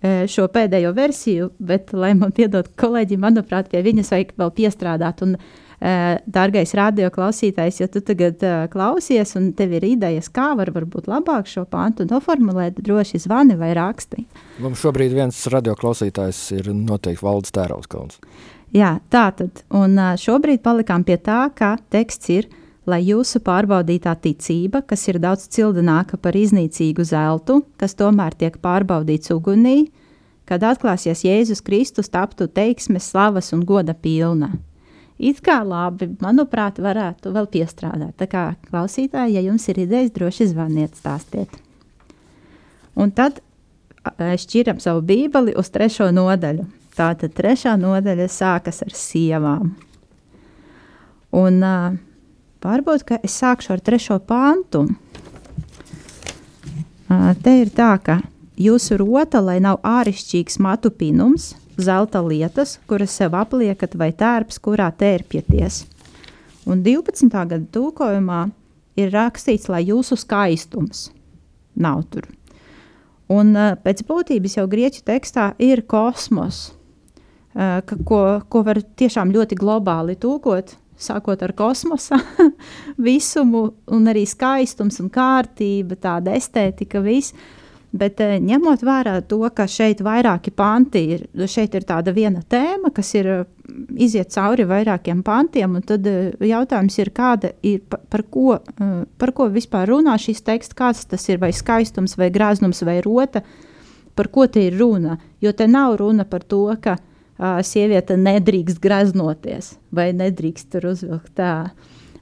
šo 0.00 0.46
pēdējo 0.48 0.94
versiju, 0.96 1.50
bet, 1.60 1.90
lai 1.92 2.14
man 2.16 2.30
piedod 2.32 2.70
kolēģi, 2.80 3.18
manuprāt, 3.20 3.68
pie 3.68 3.82
viņas 3.84 4.14
vajag 4.14 4.30
vēl 4.40 4.54
piestrādāt. 4.56 5.20
Un 5.26 5.34
Dārgais 5.80 6.74
radioklausītājs, 6.76 7.78
ja 7.80 7.86
tu 7.88 8.02
tagad 8.04 8.42
uh, 8.44 8.66
klausies 8.68 9.32
un 9.38 9.46
tev 9.56 9.72
ir 9.78 9.86
idejas, 9.88 10.28
kā 10.28 10.50
var 10.58 10.68
varbūt 10.74 11.08
labāk 11.08 11.48
šo 11.48 11.64
pantu 11.64 12.04
noformulēt, 12.04 12.82
droši 12.84 13.22
zvani 13.24 13.56
vai 13.56 13.70
raksti. 13.78 14.26
Mums 14.60 14.82
šobrīd 14.84 15.16
viens 15.16 15.38
radioklausītājs 15.54 16.42
ir 16.58 16.68
noteikti 16.76 17.24
valdes 17.24 17.56
tērauskauns. 17.56 18.20
Jā, 18.76 18.98
tā 19.08 19.24
tad. 19.38 19.64
Un 19.72 19.96
uh, 19.96 20.12
šobrīd 20.20 20.60
palikām 20.60 21.06
pie 21.08 21.16
tā, 21.16 21.46
ka 21.56 21.78
teksts 21.90 22.34
ir, 22.36 22.50
lai 22.88 23.02
jūsu 23.04 23.42
pārbaudītā 23.44 24.14
ticība, 24.22 24.82
kas 24.86 25.08
ir 25.08 25.20
daudz 25.20 25.48
cildināka 25.52 26.16
par 26.16 26.36
iznīcīgu 26.38 27.04
zeltu, 27.04 27.60
kas 27.80 27.96
tomēr 27.98 28.36
tiek 28.38 28.56
pārbaudīts 28.62 29.34
ugunī, 29.34 29.90
kad 30.48 30.64
atklāsies 30.66 31.26
Jēzus 31.26 31.62
Kristus, 31.62 32.10
taptu 32.10 32.48
teiksmes, 32.48 33.12
slavas 33.12 33.52
un 33.56 33.66
goda 33.68 33.94
pilna 33.94 34.54
it 35.20 35.42
kā 35.44 35.60
labi, 35.66 36.08
manuprāt, 36.22 36.80
varētu 36.80 37.32
vēl 37.34 37.48
piestrādāt. 37.52 38.16
Tā 38.18 38.26
kā 38.30 38.44
klausītāji, 38.70 39.36
ja 39.36 39.44
jums 39.44 39.68
ir 39.68 39.82
idejas, 39.84 40.12
droši 40.16 40.48
zvaniet, 40.54 40.96
stāstiet. 40.96 41.52
Un 42.96 43.12
tad 43.14 43.42
šķiram 44.16 44.80
savu 44.80 45.04
bībeli 45.06 45.54
uz 45.60 45.70
trešo 45.72 46.08
nodaļu. 46.14 46.66
Tātad 46.96 47.34
trešā 47.36 47.76
nodaļa 47.80 48.26
sākas 48.32 48.80
ar 48.84 48.96
sievām. 48.96 49.74
Un 51.36 51.60
uh, 51.62 51.98
varbūt, 52.64 53.06
ka 53.08 53.18
es 53.24 53.36
sākšu 53.40 53.74
ar 53.74 53.80
trešo 53.84 54.18
pantu. 54.26 54.86
Uh, 57.10 57.32
te 57.42 57.56
ir 57.62 57.72
tā, 57.74 57.94
ka 58.04 58.20
jūsu 58.60 58.98
rota, 59.00 59.40
lai 59.42 59.58
nav 59.64 59.80
āršķirīgs 59.86 60.60
matu 60.62 60.92
pinums, 60.92 61.54
zelta 61.80 62.20
lietas, 62.22 62.78
kuras 62.86 63.14
sev 63.16 63.34
apliekat, 63.38 63.96
vai 63.96 64.12
tērps, 64.12 64.60
kurā 64.62 64.90
tērpjaties. 64.92 65.84
Un 66.68 66.84
12. 66.84 67.30
gada 67.32 67.64
tūkojumā 67.72 68.42
ir 69.00 69.14
rakstīts, 69.14 69.70
lai 69.72 69.86
jūsu 69.88 70.18
skaistums 70.20 71.08
nav 71.74 72.04
tur. 72.12 72.28
Un 73.30 73.54
pēc 73.84 74.02
būtības 74.08 74.58
jau 74.58 74.66
grieķu 74.70 75.04
tekstā 75.06 75.52
ir 75.62 75.84
kosmos, 75.88 76.72
ka, 77.54 77.96
ko, 78.06 78.20
ko 78.50 78.62
var 78.66 78.82
tiešām 78.82 79.30
ļoti 79.34 79.58
globāli 79.58 80.18
tūkot, 80.20 80.74
sākot 81.00 81.42
ar 81.42 81.54
kosmosa 81.56 82.18
visumu, 83.08 83.70
un 83.90 84.10
arī 84.10 84.26
skaistums 84.28 85.00
un 85.02 85.10
kārtība, 85.12 85.98
tāda 86.00 86.36
estētika, 86.38 87.02
viss. 87.04 87.34
Bet 87.90 88.20
eh, 88.22 88.36
ņemot 88.38 88.84
vērā 88.86 89.16
to, 89.26 89.40
ka 89.54 89.64
šeit 89.66 89.98
vairāki 90.06 90.52
panti 90.54 91.00
ir, 91.16 91.24
šeit 91.50 91.74
ir 91.74 91.86
tāda 91.88 92.14
viena 92.14 92.44
tēma, 92.46 92.92
kas 92.94 93.10
ir 93.18 93.30
eh, 93.32 93.40
iziet 93.98 94.30
cauri 94.30 94.66
vairākiem 94.70 95.24
pantiem, 95.26 95.74
un 95.74 95.82
tad 95.86 96.06
eh, 96.06 96.30
jautājums 96.52 97.00
ir, 97.02 97.10
kāda 97.16 97.50
ir, 97.66 97.82
par 97.90 98.22
ko, 98.30 98.60
par 99.18 99.34
ko 99.34 99.48
vispār 99.50 99.90
runā 99.90 100.14
šis 100.22 100.44
teksts, 100.46 100.78
kāds 100.78 101.02
tas 101.10 101.26
ir, 101.32 101.42
vai 101.42 101.50
skaistums, 101.56 102.14
vai 102.20 102.30
graznums, 102.30 102.84
vai 102.86 103.00
rota, 103.02 103.42
par 104.14 104.30
ko 104.30 104.46
te 104.46 104.68
ir 104.68 104.78
runa. 104.78 105.18
Jo 105.42 105.50
te 105.56 105.66
nav 105.66 105.98
runa 105.98 106.28
par 106.30 106.46
to, 106.46 106.68
ka 106.78 106.94
sieviete 107.40 108.18
nedrīkst 108.20 108.80
graznoties, 108.82 109.74
vai 109.94 110.10
nedrīkst 110.16 110.70
tur 110.74 110.90
uzvilkt 110.92 111.40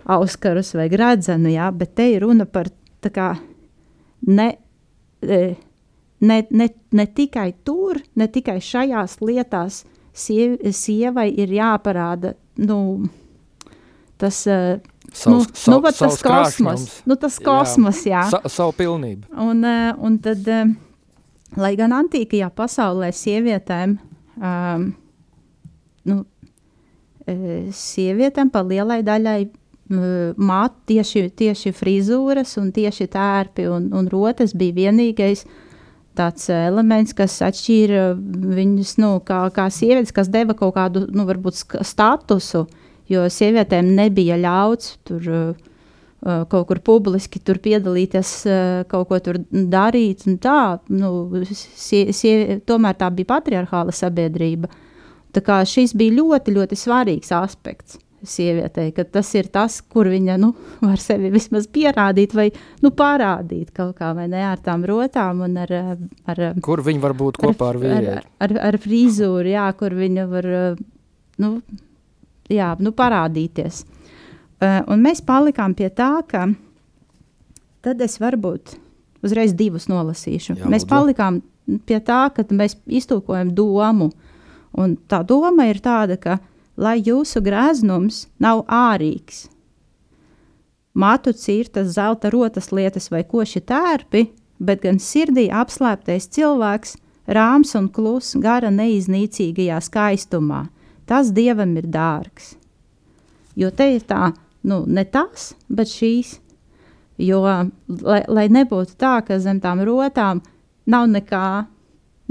auskarus 0.09 0.73
vai 0.79 0.89
gradzenu, 0.93 1.51
jā, 1.53 1.69
bet 1.75 1.97
te 1.99 2.07
ir 2.15 2.23
runa 2.25 2.47
par 2.47 2.71
tā 3.05 3.11
kā 3.13 3.33
ne 4.27 4.53
ne, 6.21 6.47
ne, 6.51 6.69
ne 6.91 7.07
tikai 7.07 7.53
tur, 7.65 8.01
ne 8.17 8.29
tikai 8.31 8.59
šajās 8.63 9.19
lietās 9.23 9.83
siev, 10.17 10.59
sievai 10.75 11.29
ir 11.39 11.53
jāparāda 11.55 12.35
nu, 12.59 13.09
tas. 14.19 14.45
E, 14.47 14.79
savs, 15.13 15.31
nu, 15.33 15.41
sav, 15.55 15.75
nu, 15.75 15.81
tas 15.89 16.23
kosmos, 16.23 16.87
nu, 17.09 17.17
tas 17.17 17.39
kosmos, 17.43 18.03
jā. 18.07 18.25
jā. 18.27 18.29
Sa, 18.35 18.53
savu 18.53 18.75
pilnību. 18.79 19.31
Un, 19.41 19.65
un 20.05 20.19
tad, 20.23 20.49
lai 21.59 21.75
gan 21.79 21.95
antīkajā 21.97 22.51
pasaulē 22.57 23.13
sievietēm, 23.17 23.99
um, 24.37 24.91
nu, 24.91 25.08
sievietēm 27.75 28.51
pa 28.53 28.63
lielai 28.67 29.03
daļai 29.07 29.41
māt, 29.89 30.75
tieši, 30.89 31.29
tieši 31.33 31.73
frizūras 31.73 32.59
un 32.61 32.73
tieši 32.77 33.09
tērpi 33.09 33.69
un, 33.73 33.89
un 33.97 34.09
rotas 34.13 34.53
bija 34.57 34.77
vienīgais 34.83 35.47
tāds 36.19 36.49
elements, 36.51 37.15
kas 37.17 37.39
atšķīra 37.47 38.11
viņus 38.59 38.97
nu, 39.01 39.15
kā, 39.25 39.47
kā 39.55 39.69
sievietes, 39.73 40.13
kas 40.15 40.31
deva 40.33 40.57
kaut 40.59 40.75
kādu, 40.77 41.07
nu, 41.15 41.25
varbūt 41.29 41.63
statusu, 41.87 42.67
jo 43.09 43.25
sievietēm 43.33 43.95
nebija 43.97 44.37
ļauts 44.43 44.97
tur 45.09 45.31
uh, 45.33 45.69
kaut 46.51 46.67
kur 46.69 46.83
publiski 46.85 47.41
tur 47.41 47.61
piedalīties, 47.63 48.35
uh, 48.51 48.67
kaut 48.91 49.09
ko 49.13 49.21
tur 49.23 49.41
darīt, 49.49 50.27
un 50.29 50.41
tā, 50.43 50.59
nu, 50.91 51.45
sie, 51.49 52.09
sie, 52.13 52.59
tomēr 52.67 52.99
tā 52.99 53.13
bija 53.15 53.37
patriarchāla 53.37 53.95
sabiedrība. 53.95 54.69
Kā 54.69 54.88
šis 55.47 55.95
bija 55.99 56.17
ļoti, 56.19 56.55
ļoti 56.57 56.79
svarīgs 56.79 57.33
aspekts 57.37 57.99
sievietei, 58.27 58.91
ka 58.91 59.05
tas 59.07 59.29
ir 59.39 59.47
tas, 59.53 59.79
kur 59.81 60.09
viņa 60.11 60.37
nu, 60.43 60.51
var 60.87 60.99
sevi 61.03 61.31
vismaz 61.35 61.69
pierādīt 61.71 62.35
vai 62.35 62.49
nu, 62.83 62.91
parādīt 62.91 63.71
kaut 63.77 63.97
kā, 64.01 64.13
vai 64.17 64.27
ne 64.31 64.43
ar 64.49 64.63
tām 64.63 64.87
rotām 64.89 65.45
un 65.47 65.59
ar. 65.63 65.75
ar 66.27 66.43
kur 66.65 66.83
viņa 66.87 67.05
var 67.05 67.15
būt 67.19 67.39
kopā 67.43 67.71
ar, 67.73 67.77
ar 67.77 67.83
vīrieti? 67.83 68.17
Ar, 68.17 68.27
ar, 68.49 68.57
ar 68.71 68.81
frizūru, 68.83 69.47
jā, 69.53 69.69
kur 69.79 69.95
viņa 69.99 70.27
var 70.31 70.51
nu, 71.39 71.53
jā, 72.51 72.73
nu, 72.83 72.95
parādīties. 72.97 73.85
Uh, 74.59 74.81
un 74.91 75.05
mēs 75.05 75.23
palikām 75.23 75.77
pie 75.79 75.87
tā, 75.95 76.17
ka 76.27 76.49
tad 77.87 78.01
es 78.03 78.19
varbūt 78.19 78.75
uzreiz 79.23 79.55
divus 79.55 79.87
nolasīšu. 79.91 80.59
Jā, 80.59 80.71
mēs 80.71 80.87
palikām 80.89 81.41
pie 81.87 82.01
tā, 82.03 82.25
ka 82.35 82.43
mēs 82.51 82.75
iztūkojam 82.87 83.53
domu. 83.55 84.11
Un 84.73 84.97
tā 85.09 85.23
doma 85.27 85.69
ir 85.71 85.81
tāda, 85.85 86.19
ka 86.21 86.39
lai 86.79 86.99
jūsu 87.03 87.43
greznums 87.43 88.27
nav 88.41 88.65
ārīgs. 88.71 89.47
Matu 90.99 91.33
cirtas, 91.33 91.95
zelta 91.95 92.31
rotas 92.31 92.73
lietas 92.75 93.11
vai 93.11 93.23
koši 93.27 93.63
tērpi, 93.63 94.25
bet 94.59 94.83
gan 94.83 94.99
sirdī 94.99 95.47
apslēptais 95.55 96.27
cilvēks, 96.35 96.97
rāms 97.29 97.75
un 97.79 97.87
kluss 97.93 98.35
gara 98.41 98.71
neiznīcīgajā 98.75 99.79
skaistumā. 99.85 100.67
Tas 101.07 101.31
dievam 101.33 101.77
ir 101.79 101.87
dārgs. 101.89 102.57
Jo 103.59 103.71
te 103.75 103.89
ir 103.95 104.05
tā, 104.07 104.33
nu, 104.67 104.83
ne 104.87 105.05
tas, 105.05 105.53
bet 105.69 105.91
šīs. 105.91 106.37
Jo, 107.19 107.41
lai, 107.43 108.21
lai 108.29 108.47
nebūtu 108.55 108.95
tā, 108.99 109.19
ka 109.27 109.39
zem 109.43 109.59
tām 109.63 109.83
rotām 109.87 110.43
nav 110.87 111.09
nekā, 111.11 111.67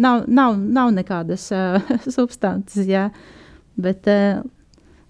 nav, 0.01 0.27
nav, 0.27 0.57
nav 0.57 0.93
nekādas 0.95 1.49
uh, 1.55 1.81
substances, 2.17 2.87
jā. 2.89 3.09
Bet, 3.77 4.07
uh, 4.09 4.41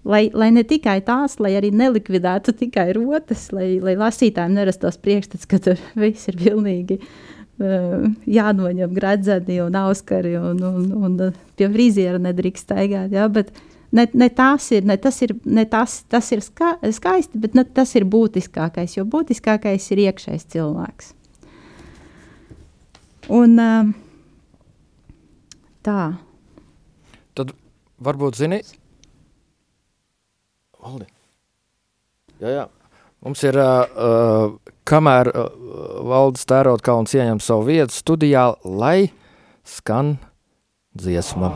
lai, 0.08 0.28
lai 0.34 0.50
ne 0.54 0.64
tikai 0.66 0.98
tās, 1.06 1.38
lai 1.42 1.54
arī 1.58 1.70
nelikvidētu 1.74 2.54
tikai 2.62 2.90
rotas, 2.96 3.48
lai, 3.54 3.76
lai 3.84 3.96
lasītājiem 4.00 4.56
nerastos 4.56 5.00
priekšstats, 5.04 5.48
ka 5.48 5.60
tur 5.62 5.80
viss 6.02 6.30
ir 6.30 6.38
pilnīgi 6.40 6.98
uh, 7.00 8.06
jānoņem 8.38 8.94
gradzeni 8.96 9.60
un 9.64 9.78
auskari 9.78 10.36
un, 10.40 10.62
un, 10.62 10.86
un, 10.92 11.18
un 11.18 11.42
pie 11.58 11.70
friziera 11.72 12.20
nedrīkst 12.22 12.68
staigāt. 12.68 13.12
Ja? 13.14 13.28
Bet, 13.32 13.52
ne, 13.92 14.08
ne 14.14 14.30
tas 14.32 14.70
ir, 14.72 14.88
ne 14.88 14.98
tas 15.00 15.20
ir, 15.24 15.36
ne 15.44 15.66
tas, 15.68 16.02
tas 16.08 16.32
ir 16.34 16.44
ska, 16.44 16.76
skaisti, 16.94 17.40
bet 17.40 17.56
ne, 17.58 17.64
tas 17.64 17.94
ir 17.98 18.08
būtiskākais, 18.08 18.98
jo 18.98 19.06
būtiskākais 19.08 19.92
ir 19.92 20.04
iekšējs 20.08 20.52
cilvēks. 20.56 21.14
Un 23.28 23.58
uh, 23.60 23.88
tā. 25.88 26.02
Tad 27.38 27.54
varbūt 28.04 28.38
zini, 28.38 28.60
Valdi. 30.78 31.08
Jā, 32.38 32.50
jā. 32.54 32.66
Mums 33.26 33.40
ir, 33.42 33.56
uh, 33.58 34.52
kamēr 34.86 35.30
uh, 35.32 35.48
valdes 36.06 36.46
tērot 36.46 36.84
kauns 36.86 37.16
ieņem 37.18 37.42
savu 37.42 37.66
vietu 37.72 37.96
studijā, 37.96 38.52
lai 38.62 39.10
skan 39.66 40.14
dziesma. 40.94 41.50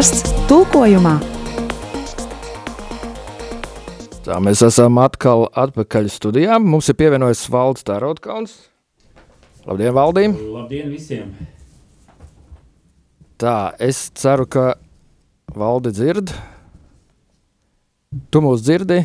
Atrasts 0.00 0.30
tulkojumā! 0.48 1.10
Tā 4.24 4.38
mēs 4.40 4.62
esam 4.64 4.96
atkal 5.02 5.44
atpakaļ 5.60 6.08
studijā. 6.08 6.56
Mums 6.56 6.88
ir 6.88 6.96
pievienojies 6.96 7.42
Valds 7.52 7.84
Tārotkalns. 7.84 8.54
Labdien, 9.68 9.92
Valdīm! 9.92 10.38
Labdien 10.54 10.88
visiem! 10.88 11.28
Tā, 13.36 13.76
es 13.76 14.06
ceru, 14.16 14.48
ka 14.48 14.66
Valdi 15.52 15.92
dzird. 15.92 16.32
Tu 18.32 18.46
mūs 18.48 18.64
dzirdi? 18.64 19.02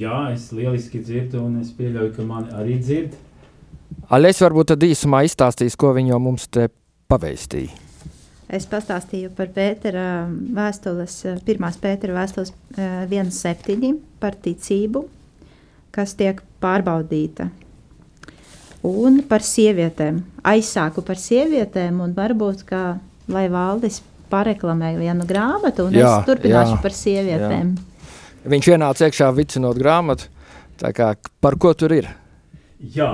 Jā, 0.00 0.30
es 0.32 0.48
lieliski 0.56 1.04
dzirdu, 1.04 1.44
un 1.44 1.60
es 1.60 1.76
pieļauju, 1.76 2.14
ka 2.16 2.24
mani 2.24 2.56
arī 2.56 2.80
dzird. 2.80 3.20
Aļais 4.08 4.46
varbūt 4.48 4.72
tad 4.72 4.92
īsumā 4.94 5.26
izstāstīs, 5.28 5.76
ko 5.76 5.92
viņi 5.92 6.16
jau 6.16 6.28
mums 6.30 6.48
te 6.48 6.70
paveistīja. 7.12 7.84
Es 8.46 8.62
pastāstīju 8.70 9.32
par 9.34 9.48
Pētera 9.50 10.26
vēstules, 10.30 11.18
pirmās 11.46 11.78
Pētera 11.82 12.14
vēstules 12.20 12.52
1.7 12.78 13.96
par 14.22 14.36
ticību, 14.38 15.02
kas 15.94 16.14
tiek 16.14 16.38
pārbaudīta. 16.62 17.48
Un 18.86 19.18
par 19.26 19.42
sievietēm. 19.42 20.20
Aizsāku 20.46 21.02
par 21.02 21.18
sievietēm, 21.18 21.98
un 22.04 22.12
varbūt, 22.14 22.62
ka, 22.68 22.82
lai 23.34 23.48
valdis 23.50 23.98
pareklamē 24.30 24.92
vienu 25.00 25.26
grāmatu, 25.26 25.88
un 25.88 25.98
jā, 25.98 26.06
es 26.06 26.28
turpināšu 26.28 26.76
jā, 26.76 26.82
par 26.84 26.94
sievietēm. 26.94 27.72
Jā. 27.74 28.50
Viņš 28.52 28.68
ienāca 28.76 29.08
iekšā 29.08 29.32
vicinot 29.34 29.80
grāmatu, 29.80 30.30
tā 30.78 30.92
kā 30.94 31.16
par 31.42 31.58
ko 31.58 31.74
tur 31.74 31.96
ir? 31.98 32.06
Jā, 32.94 33.10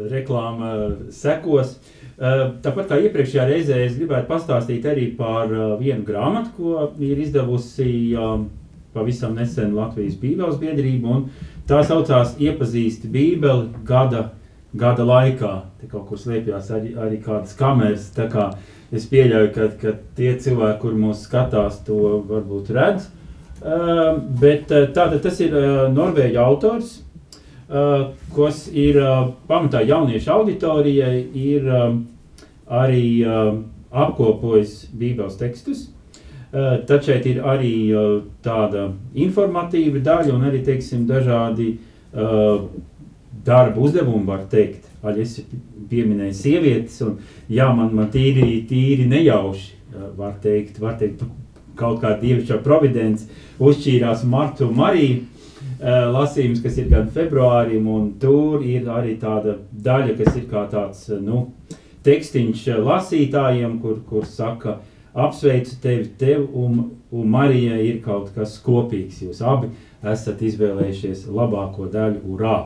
reklāma 0.00 0.72
sekos. 1.12 1.76
Uh, 1.76 1.93
Eh, 1.93 1.93
tāpat 2.18 2.90
kā 2.90 2.98
iepriekšējā 3.02 3.46
reizē, 3.48 3.80
es 3.84 3.96
gribētu 3.98 4.28
pastāstīt 4.28 4.86
arī 4.86 5.08
par 5.18 5.50
eh, 5.50 5.64
vienu 5.80 6.04
grāmatu, 6.06 6.52
ko 6.56 6.86
ir 7.02 7.18
izdevusi 7.24 8.14
eh, 8.14 8.36
pavisam 8.94 9.34
nesen 9.34 9.74
Latvijas 9.74 10.14
Bībeles 10.20 10.60
biedrība. 10.60 11.24
Tā 11.66 11.80
saucās 11.82 12.36
Iepazīsti 12.38 13.10
Bībeli 13.10 13.82
gada, 13.88 14.28
gada 14.76 15.06
laikā. 15.08 15.54
Te 15.80 15.90
kaut 15.90 16.06
kur 16.10 16.20
slēpjas 16.20 16.70
arī, 16.76 16.94
arī 16.94 17.18
kādas 17.24 17.56
kameras. 17.58 18.10
Kā 18.14 18.52
es 18.94 19.08
pieļauju, 19.10 19.50
ka, 19.56 19.68
ka 19.80 19.96
tie 20.14 20.36
cilvēki, 20.38 20.80
kur 20.84 20.94
mūs 20.98 21.24
skatās, 21.26 21.80
to 21.88 22.20
varbūt 22.28 22.70
redz. 22.76 23.08
Bet 24.44 24.68
tātad 24.68 25.22
tas 25.24 25.40
ir 25.40 25.54
Norvēģa 25.94 26.42
autors, 26.44 26.98
kas 27.68 28.66
ir 28.68 28.98
uh, 29.00 29.30
pamatā 29.48 29.80
jauniešu 29.86 30.30
auditorijai, 30.34 31.24
ir 31.32 31.68
uh, 31.70 31.96
arī 32.68 33.24
apkopojis 33.94 34.86
Bībeles 34.96 35.36
tekstus. 35.38 35.90
Tad 36.54 37.02
šeit 37.02 37.26
ir 37.26 37.40
arī 37.42 37.72
tāda 38.42 38.84
informatīva 39.18 39.98
daļa 40.06 40.34
un 40.36 40.44
arī 40.46 40.60
teiksim, 40.64 41.02
dažādi 41.06 41.74
darba 43.44 43.82
uzdevumi, 43.82 44.24
var 44.26 44.44
teikt. 44.50 44.86
Arī 45.04 45.26
es 45.26 45.40
pieminēju 45.90 46.36
sievietes, 46.38 47.00
un 47.04 47.18
jā, 47.50 47.66
man, 47.74 47.90
man 47.94 48.08
tīri, 48.14 48.62
tīri 48.70 49.08
nejauši, 49.10 49.74
var 50.16 50.38
teikt, 50.42 50.78
var 50.82 50.94
teikt 50.98 51.26
kaut 51.78 52.00
kā 52.02 52.14
dievišķā 52.22 52.60
providence 52.64 53.26
uzšķīrās 53.58 54.24
Martu 54.30 54.70
Mariju 54.70 55.24
Eh, 55.82 56.04
lasījums, 56.14 56.60
kas 56.62 56.76
ir 56.78 56.86
gan 56.92 57.08
februārim, 57.10 57.86
un 57.90 58.12
tur 58.22 58.62
ir 58.62 58.86
arī 58.94 59.16
tāda 59.18 59.56
daļa, 59.84 60.14
kas 60.20 60.36
ir 60.38 60.44
kā 60.50 60.68
tāds, 60.70 61.00
eh, 61.10 61.18
nu, 61.18 61.48
tekstiņš 62.06 62.62
eh, 62.68 62.78
lasītājiem, 62.78 63.80
kur, 63.82 63.98
kur 64.06 64.28
saka, 64.28 64.78
apsveicu 65.14 65.80
tevi, 65.82 66.06
tev 66.18 66.46
un, 66.54 66.78
un 67.10 67.26
Marijai 67.30 67.80
ir 67.88 68.00
kaut 68.06 68.30
kas 68.36 68.54
kopīgs. 68.62 69.20
Jūs 69.26 69.42
abi 69.42 69.72
esat 70.14 70.42
izvēlējušies 70.46 71.26
labāko 71.34 71.90
daļu, 71.90 72.22
urā! 72.34 72.56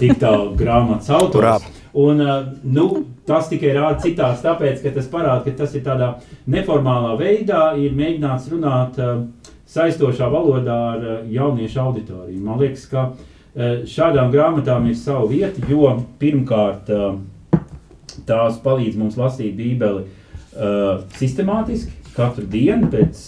Tik 0.00 0.18
tālu 0.18 0.54
grāmatas 0.60 1.10
autors. 1.12 1.66
Un, 1.96 2.20
nu, 2.64 2.86
tas 3.28 3.48
tikai 3.50 3.74
rāda 3.76 4.00
citās, 4.02 4.42
tāpēc, 4.44 4.80
ka 4.82 4.92
tas 4.94 5.08
parāda, 5.12 5.42
ka 5.44 5.52
tas 5.62 5.74
ir 5.76 5.84
tādā 5.84 6.14
neformālā 6.50 7.14
veidā, 7.20 7.74
ir 7.80 7.96
mēģināts 7.96 8.48
runāt 8.52 9.00
uh, 9.00 9.20
saistošā 9.76 10.28
valodā 10.32 10.76
ar 10.94 11.04
eh, 11.04 11.16
jauniešu 11.36 11.80
auditoriju. 11.84 12.42
Man 12.44 12.60
liekas, 12.62 12.86
ka 12.90 13.08
eh, 13.10 13.82
šādām 13.88 14.32
grāmatām 14.34 14.88
ir 14.90 14.98
sava 14.98 15.26
vieta, 15.30 15.62
jo 15.70 15.92
pirmkārt 16.20 16.92
eh, 16.92 17.08
tās 18.28 18.60
palīdz 18.64 18.98
mums 19.00 19.18
lasīt 19.20 19.56
Bībeli 19.58 20.06
sistemātiski, 21.18 21.90
katru 22.16 22.46
dienu 22.48 22.86
pēc 22.88 23.18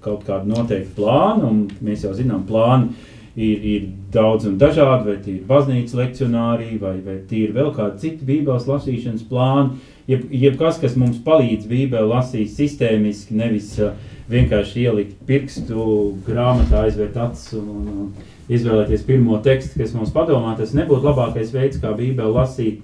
kaut 0.00 0.22
kāda 0.24 0.48
noteikta 0.48 0.94
plāna, 0.96 1.50
un 1.50 1.66
mēs 1.84 2.06
jau 2.06 2.14
zinām, 2.16 2.46
plāni 2.48 2.94
ir, 3.36 3.66
ir 3.74 3.82
daudz 4.14 4.46
un 4.48 4.54
dažādi, 4.56 5.10
vai 5.10 5.16
tie 5.20 5.34
ir 5.34 5.42
baznīcas 5.50 5.98
lekcionārī, 5.98 6.70
vai, 6.80 6.94
vai 7.04 7.18
tie 7.28 7.42
ir 7.44 7.52
vēl 7.52 7.68
kādi 7.76 8.00
citi 8.06 8.24
Bībeles 8.24 8.64
lasīšanas 8.70 9.26
plāni, 9.28 9.82
jeb, 10.08 10.24
jebkas, 10.32 10.80
kas 10.80 10.96
mums 10.96 11.20
palīdz 11.26 11.68
Bībeli 11.68 12.08
lasīt 12.08 12.56
sistēmiski, 12.56 13.36
nevis 13.36 13.74
uh, 13.84 13.92
vienkārši 14.32 14.86
ielikt 14.86 15.18
pirkstu 15.28 15.86
grāmatā, 16.26 16.86
aizvērt 16.86 17.18
acis 17.20 17.52
un, 17.58 17.68
un, 17.72 17.90
un 18.04 18.52
izvēlēties 18.52 19.04
pirmo 19.06 19.38
tekstu, 19.44 19.78
kas 19.80 19.94
mums 19.96 20.12
padomā, 20.14 20.54
tas 20.58 20.74
nebūtu 20.76 21.06
labākais 21.06 21.52
veids, 21.54 21.80
kā 21.82 21.92
Bībeli 21.96 22.34
lasīt. 22.34 22.80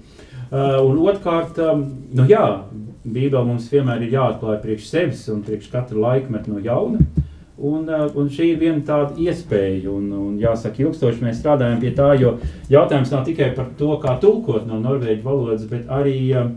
Uh, 0.49 0.79
un 0.81 1.01
otrkārt, 1.05 1.59
um, 1.61 1.85
nu 2.17 2.25
jā, 2.29 2.45
Bībeli 3.05 3.45
mums 3.45 3.69
vienmēr 3.73 4.07
ir 4.07 4.15
jāatklāj 4.17 4.61
priekš 4.63 4.87
sevis 4.89 5.27
un 5.33 5.43
priekš 5.45 5.69
katra 5.73 5.99
laikmeta 6.01 6.53
no 6.53 6.63
jauna. 6.65 7.03
Un, 7.59 7.89
uh, 7.91 8.07
un 8.17 8.31
šī 8.31 8.53
ir 8.53 8.61
viena 8.61 8.85
tāda 8.87 9.19
iespēja, 9.19 9.91
un, 9.91 10.07
un 10.15 10.37
jāsaka, 10.41 10.85
ilgstoši 10.85 11.25
mēs 11.27 11.41
strādājam 11.41 11.81
pie 11.83 11.91
tā, 11.97 12.13
jo 12.21 12.37
jautājums 12.71 13.11
nav 13.13 13.25
tikai 13.27 13.51
par 13.57 13.73
to, 13.81 13.91
kā 14.01 14.15
tulkot 14.23 14.69
no 14.69 14.79
norvēģu 14.85 15.25
valodas, 15.27 15.67
bet 15.69 15.91
arī, 15.93 16.21
uh, 16.39 16.53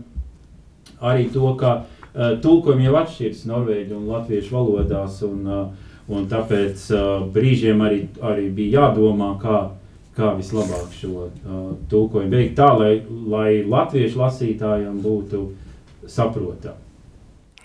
arī 1.02 1.26
to, 1.34 1.50
kā 1.58 1.80
tulkojumi 2.14 2.84
jau 2.84 2.98
atšķiras 3.00 3.46
norvēģu 3.48 3.96
un 3.96 4.08
latviešu 4.10 4.56
valodās, 4.56 5.22
un, 5.24 5.46
eh, 5.48 5.88
un 6.12 6.26
tāpēc 6.28 6.84
eh, 6.92 7.06
brīžiem 7.32 7.80
arī, 7.84 8.02
arī 8.20 8.50
bija 8.52 8.82
jādomā, 8.82 9.32
kā, 9.40 9.62
kā 10.16 10.34
vislabāk 10.36 10.92
šo 10.92 11.30
tulkojumu 11.88 12.36
veikt 12.36 12.58
tā, 12.58 12.68
lai, 12.76 12.92
lai 13.08 13.50
latviešu 13.64 14.20
lasītājiem 14.20 15.00
būtu 15.00 15.46
saprotami. 16.06 16.76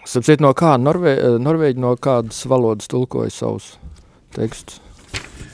Sapratu, 0.08 0.46
no 0.46 0.54
kā 0.56 0.78
Norvē, 0.80 1.18
Norvēģi 1.44 1.84
no 1.84 1.98
kādas 2.00 2.46
valodas 2.48 2.88
tulkoja 2.88 3.34
savus 3.34 3.74
tekstus? 4.32 4.87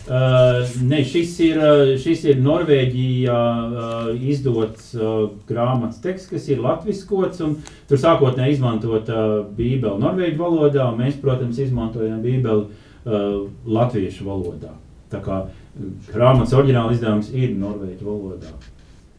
Uh, 0.04 0.68
ne, 0.84 0.98
šis 1.08 1.38
ir, 1.40 1.60
uh, 1.64 1.94
šis 1.96 2.26
ir 2.28 2.40
Norvēģijā 2.44 3.36
uh, 3.40 4.10
izdots 4.20 4.90
uh, 4.98 5.30
grāmatas 5.48 6.02
teksts, 6.04 6.28
kas 6.28 6.50
ir 6.52 6.60
latviskots. 6.60 7.40
Tur 7.88 8.02
sākotnēji 8.02 8.58
izmantot 8.58 9.08
uh, 9.08 9.38
Bībeli 9.56 10.04
norvēģu 10.04 10.42
valodā, 10.42 10.90
un 10.92 11.00
mēs, 11.00 11.16
protams, 11.24 11.62
izmantojam 11.64 12.20
Bībeli 12.20 12.66
uh, 12.66 13.48
latviešu 13.64 14.28
valodā. 14.28 14.74
Tā 15.14 15.24
kā 15.24 15.40
grāmatas 16.12 16.58
oriģināla 16.60 16.98
izdevums 16.98 17.32
ir 17.32 17.56
norvēģu 17.64 18.12
valodā. 18.12 18.52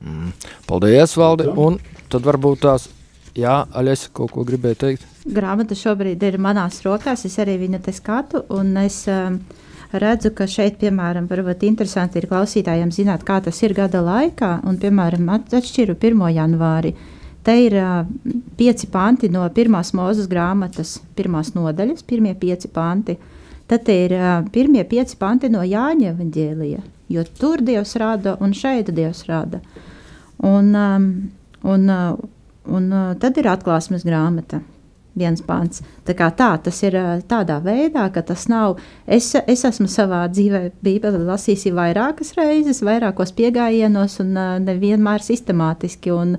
Mm. 0.05 0.37
Paldies, 0.69 1.17
Valdi! 1.17 1.49
Un 1.49 1.81
tad 2.13 2.29
varbūt 2.29 2.61
tās, 2.69 2.91
jā, 3.33 3.63
Aļas, 3.73 4.11
kaut 4.13 4.37
ko 4.37 4.45
gribēja 4.45 4.83
teikt? 4.85 5.09
Grāmata 5.25 5.73
šobrīd 5.81 6.29
ir 6.29 6.37
manās 6.37 6.85
rokās, 6.85 7.25
es 7.25 7.41
arī 7.41 7.57
viņu 7.65 7.87
te 7.89 7.97
skatu, 7.97 8.45
un 8.53 8.77
es... 8.85 9.07
Uh, 9.09 9.63
redzu, 10.01 10.31
ka 10.35 10.47
šeit, 10.51 10.77
piemēram, 10.81 11.27
varbūt 11.31 11.65
interesanti 11.69 12.21
ir 12.21 12.29
klausītājiem 12.31 12.91
zināt, 12.95 13.25
kā 13.27 13.41
tas 13.45 13.61
ir 13.63 13.75
gada 13.77 14.03
laikā, 14.05 14.59
un, 14.69 14.79
piemēram, 14.83 15.29
atšķiru 15.37 15.97
1. 15.97 16.25
janvāri. 16.37 16.95
Te 17.45 17.55
ir 17.61 17.77
uh, 17.77 18.03
pieci 18.57 18.89
panti 18.93 19.29
no 19.33 19.45
pirmās 19.53 19.93
mūzes 19.97 20.29
grāmatas, 20.31 20.97
pirmās 21.17 21.53
nodaļas, 21.57 22.05
pirmie 22.09 22.33
pieci 22.41 22.71
panti. 22.73 23.19
Tad 23.69 23.89
ir 23.93 24.17
uh, 24.17 24.37
pirmie 24.53 24.85
pieci 24.89 25.19
panti 25.21 25.51
no 25.53 25.65
Jāņa 25.65 26.13
evaņģēlija, 26.13 26.85
jo 27.13 27.25
tur 27.41 27.65
Dievs 27.65 27.97
rada 28.01 28.39
un 28.41 28.57
šeit 28.57 28.93
Dievs 28.97 29.27
rada. 29.29 29.61
Un, 30.45 30.73
um, 30.73 31.11
un, 31.63 31.91
uh, 31.91 32.17
un 32.69 32.89
uh, 32.93 33.11
tad 33.21 33.41
ir 33.41 33.53
atklāsmes 33.53 34.05
grāmata 34.09 34.65
viens 35.19 35.43
pants. 35.45 35.83
Tā, 36.07 36.15
tā 36.15 36.51
tas 36.65 36.81
ir 36.83 36.97
tādā 37.31 37.61
veidā, 37.65 38.07
ka 38.13 38.23
tas 38.27 38.47
nav. 38.51 38.79
Es, 39.07 39.31
es 39.47 39.65
esmu 39.67 39.87
savā 39.91 40.25
dzīvē, 40.31 40.63
Bībeli 40.85 41.23
lasījis 41.25 41.69
vairākas 41.75 42.35
reizes, 42.39 42.83
vairākos 42.87 43.35
piegājienos, 43.39 44.19
un 44.25 44.35
nevienmēr 44.67 45.25
sistemātiski. 45.25 46.13
Un 46.15 46.37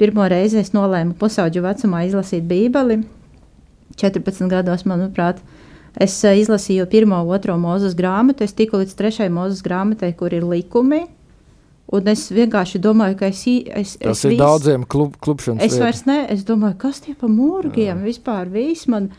pirmo 0.00 0.28
reizi 0.30 0.60
es 0.62 0.72
nolēmu 0.76 1.18
pusauģu 1.18 1.64
vecumā 1.66 2.04
izlasīt 2.08 2.46
Bībeli. 2.48 3.02
14 4.00 4.50
gados, 4.50 4.82
manuprāt, 4.90 5.42
es 6.02 6.16
izlasīju 6.24 6.88
pirmo, 6.90 7.20
otro 7.30 7.54
mūzes 7.60 7.94
grāmatu, 7.94 8.42
es 8.46 8.56
tiku 8.56 8.80
līdz 8.80 8.96
trešajai 8.98 9.30
mūzes 9.30 9.62
grāmatai, 9.62 10.10
kur 10.18 10.34
ir 10.34 10.46
likumi, 10.48 11.04
Un 11.92 12.08
es 12.08 12.24
vienkārši 12.32 12.80
domāju, 12.82 13.18
ka 13.20 13.28
es. 13.28 13.44
es 13.44 13.94
Tas 14.00 14.18
es 14.18 14.24
ir 14.24 14.34
vis, 14.34 14.40
daudziem 14.40 14.86
klub, 14.88 15.18
klubšanas. 15.20 15.66
Es 15.66 15.76
vairs 15.80 16.04
ne, 16.08 16.22
es 16.32 16.46
domāju, 16.48 16.78
kas 16.86 17.02
tie 17.04 17.14
pa 17.18 17.28
mūrgiem 17.28 18.00
Jā. 18.00 18.02
vispār 18.06 18.50
viss 18.52 18.88
man. 18.88 19.12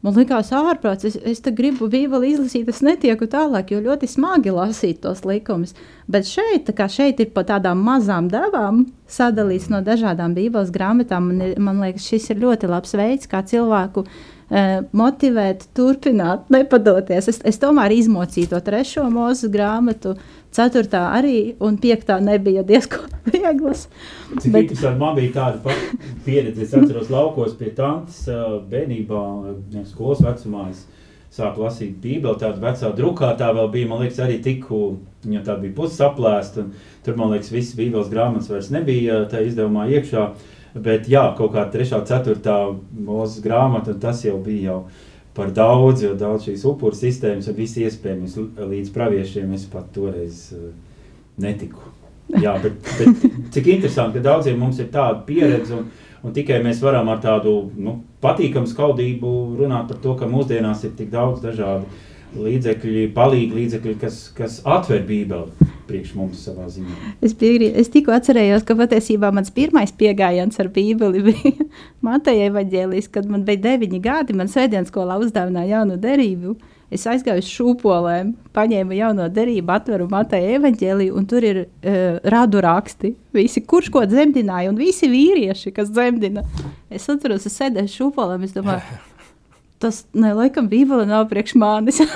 Man 0.00 0.14
liekas, 0.16 0.48
ārprāts, 0.56 1.04
es, 1.04 1.18
es 1.28 1.42
gribu 1.52 1.84
Bībeli 1.92 2.30
izlasīt, 2.30 2.70
es 2.72 2.78
netieku 2.80 3.26
tālāk, 3.28 3.74
jo 3.74 3.82
ļoti 3.84 4.08
smagi 4.08 4.48
lasīt 4.56 5.02
tos 5.04 5.26
likumus. 5.28 5.74
Bet 6.08 6.24
šeit, 6.24 6.70
šeit 6.88 7.20
ir 7.20 7.28
pa 7.34 7.44
tādām 7.44 7.82
mazām 7.84 8.30
devām 8.32 8.86
sadalīts 9.04 9.68
no 9.68 9.82
dažādām 9.84 10.32
Bībeles 10.32 10.72
grāmatām. 10.72 11.28
Man, 11.28 11.52
man 11.60 11.84
liekas, 11.84 12.08
šis 12.08 12.30
ir 12.32 12.40
ļoti 12.40 12.72
labs 12.72 12.96
veids, 12.96 13.28
kā 13.28 13.42
cilvēku 13.44 14.06
uh, 14.06 14.80
motivēt, 14.96 15.68
turpināt, 15.76 16.48
nepadoties. 16.48 17.28
Es, 17.28 17.44
es 17.44 17.60
tomēr 17.60 17.92
izmocīju 18.00 18.54
to 18.54 18.64
trešo 18.64 19.04
mūzu 19.12 19.52
grāmatu. 19.52 20.16
Uh, 20.16 20.39
Ceturtā 20.50 21.04
arī, 21.14 21.54
un 21.62 21.76
piektā 21.78 22.18
nebija 22.22 22.64
diezgan 22.66 23.10
vieglas. 23.34 23.86
Cik 24.32 24.52
bet... 24.52 24.64
interesanti, 24.64 24.98
man 24.98 25.18
bija 25.18 25.34
tāda 25.36 25.76
pieredze, 26.26 26.64
es 26.66 26.74
atceros 26.74 27.10
laukos 27.12 27.54
pie 27.58 27.70
tantes 27.76 28.24
bērnībā, 28.70 29.20
skolas 29.92 30.24
vecumā. 30.26 30.70
Es 30.72 30.86
sāku 31.30 31.62
lasīt 31.62 32.00
bībeli, 32.02 32.38
tāda 32.40 32.58
vecā 32.58 32.90
drukātā 32.98 33.52
vēl 33.54 33.68
bija, 33.70 33.88
man 33.90 34.00
liekas, 34.02 34.18
arī 34.24 34.40
tikku, 34.42 34.80
viņa 35.22 35.44
tā 35.46 35.54
bija 35.60 35.76
pussaplēsta, 35.76 36.64
un 36.64 36.72
tur, 37.06 37.14
man 37.20 37.30
liekas, 37.30 37.52
visas 37.54 37.76
bībeles 37.78 38.10
grāmatas 38.10 38.50
vairs 38.50 38.72
nebija 38.74 39.20
tā 39.30 39.44
izdevumā 39.46 39.86
iekšā, 39.94 40.24
bet 40.82 41.06
jā, 41.10 41.22
kaut 41.38 41.54
kā 41.54 41.68
trešā, 41.70 42.02
ceturtā 42.08 42.56
mūzes 42.90 43.44
grāmata, 43.46 43.94
tas 44.02 44.24
jau 44.26 44.40
bija 44.42 44.72
jau 44.72 44.80
par 45.34 45.52
daudz, 45.54 46.04
jo 46.04 46.14
daudz 46.18 46.48
šīs 46.48 46.66
upuru 46.68 46.96
sistēmas 46.96 47.48
un 47.50 47.56
visi 47.58 47.84
iespējams 47.86 48.36
līdz 48.58 48.92
praviešiem 48.94 49.54
es 49.56 49.66
pat 49.70 49.88
toreiz 49.94 50.48
uh, 50.56 50.70
netiku. 51.40 51.82
Jā, 52.38 52.54
bet, 52.62 52.78
bet 52.98 53.24
cik 53.54 53.72
interesanti, 53.76 54.18
ka 54.18 54.28
daudziem 54.28 54.58
mums 54.60 54.78
ir 54.82 54.90
tāda 54.94 55.22
pieredze 55.26 55.74
un, 55.74 55.88
un 56.22 56.34
tikai 56.34 56.60
mēs 56.62 56.82
varam 56.82 57.08
ar 57.10 57.18
tādu 57.22 57.54
nu, 57.74 57.96
patīkamu 58.22 58.70
skaudību 58.70 59.32
runāt 59.58 59.88
par 59.90 59.98
to, 60.02 60.14
ka 60.18 60.28
mūsdienās 60.30 60.84
ir 60.86 60.94
tik 60.98 61.10
daudz 61.14 61.42
dažādu 61.42 61.88
līdzekļi, 62.36 63.04
palīgi 63.16 63.56
līdzekļi, 63.56 63.94
kas, 64.00 64.22
kas 64.36 64.60
atver 64.68 65.02
bībeli 65.08 65.70
priekš 65.90 66.14
mums 66.14 66.42
savā 66.46 66.68
ziņā. 66.70 66.96
Es, 67.24 67.34
piegrī, 67.38 67.70
es 67.80 67.90
tikko 67.92 68.14
atcerējos, 68.14 68.64
ka 68.66 68.76
patiesībā 68.78 69.32
mans 69.34 69.52
pirmais 69.54 69.92
piegājiens 69.96 70.60
ar 70.62 70.70
bībeli 70.74 71.24
bija 71.30 71.70
Mateja 72.06 72.50
evaņģēlijs, 72.50 73.10
kad 73.14 73.26
man 73.30 73.46
bija 73.48 73.64
deviņi 73.70 74.02
gadi, 74.04 74.36
man 74.38 74.50
sēdienas 74.50 74.92
skolā 74.92 75.18
uzdāvināja 75.22 75.80
jaunu 75.80 75.98
derību. 76.00 76.54
Es 76.90 77.04
aizgāju 77.06 77.38
uz 77.38 77.46
šūpolēm, 77.46 78.32
paņēmu 78.54 78.96
jauno 78.98 79.28
derību, 79.30 79.70
atveru 79.76 80.08
Mateja 80.10 80.56
evaņģēliju, 80.56 81.14
un 81.14 81.28
tur 81.30 81.46
ir 81.46 81.60
uh, 81.62 82.18
radu 82.34 82.62
raksti. 82.66 83.12
Visi, 83.36 83.62
kurš 83.62 83.92
ko 83.94 84.02
dzemdināja, 84.10 84.72
un 84.72 84.80
visi 84.80 85.06
vīrieši, 85.10 85.70
kas 85.76 85.92
dzemdina. 85.94 86.42
Es 86.90 87.06
atceros, 87.12 87.46
es 87.46 87.54
sēdēju 87.60 87.94
šūpolēm, 87.94 88.42
es 88.48 88.56
domāju, 88.58 88.98
tas, 89.80 90.04
ne, 90.12 90.32
laikam, 90.36 90.68
bībele 90.70 91.06
nav 91.08 91.28
priekš 91.30 91.56
manis. 91.60 92.00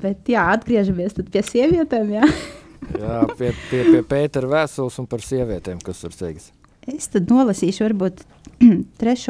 Bet, 0.00 0.28
jā, 0.30 0.44
atgriežamies 0.54 1.16
pie 1.32 1.42
sievietēm. 1.44 2.14
Jā, 2.14 2.28
jā 3.02 3.18
pie, 3.36 3.50
pie, 3.68 3.82
pie 3.90 4.02
Pētera 4.06 4.50
vēstules 4.50 4.98
un 5.02 5.08
par 5.10 5.24
sievietēm, 5.24 5.80
kas 5.84 6.02
tur 6.04 6.14
teiks. 6.16 6.50
Es 6.88 7.10
tad 7.12 7.28
nolasīšu 7.30 7.84
varbūt 7.88 8.22
3, 9.02 9.26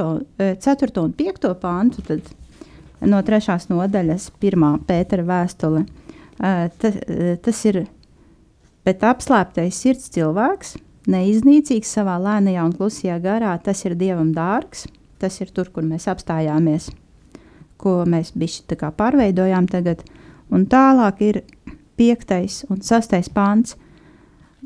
4 0.63 1.03
un 1.03 1.17
5 1.17 1.49
pāntu 1.63 2.21
no 3.11 3.23
3. 3.27 3.57
nodaļas, 3.73 4.29
1. 4.39 4.69
Pētera 4.87 5.25
vēstule. 5.27 5.87
Tas, 6.41 6.95
tas 7.45 7.65
ir, 7.69 7.83
bet 8.87 9.03
apslēptais 9.05 9.77
sirds 9.83 10.07
cilvēks, 10.15 10.77
neiznīcīgs 11.11 11.91
savā 11.97 12.17
lēnajā 12.23 12.65
un 12.67 12.75
klusajā 12.77 13.19
garā, 13.23 13.55
tas 13.63 13.83
ir 13.85 13.97
Dievam 13.99 14.33
dārgs, 14.37 14.87
tas 15.21 15.41
ir 15.43 15.51
tur, 15.55 15.71
kur 15.75 15.85
mēs 15.87 16.09
apstājāmies, 16.11 16.91
ko 17.81 18.01
mēs 18.09 18.33
bišķi 18.39 18.79
pārveidojām 18.97 19.69
tagad. 19.71 20.05
Un 20.51 20.67
tālāk 20.67 21.21
ir 21.23 21.43
piektais 22.01 22.65
un 22.71 22.81
sastais 22.83 23.29
pāns, 23.31 23.77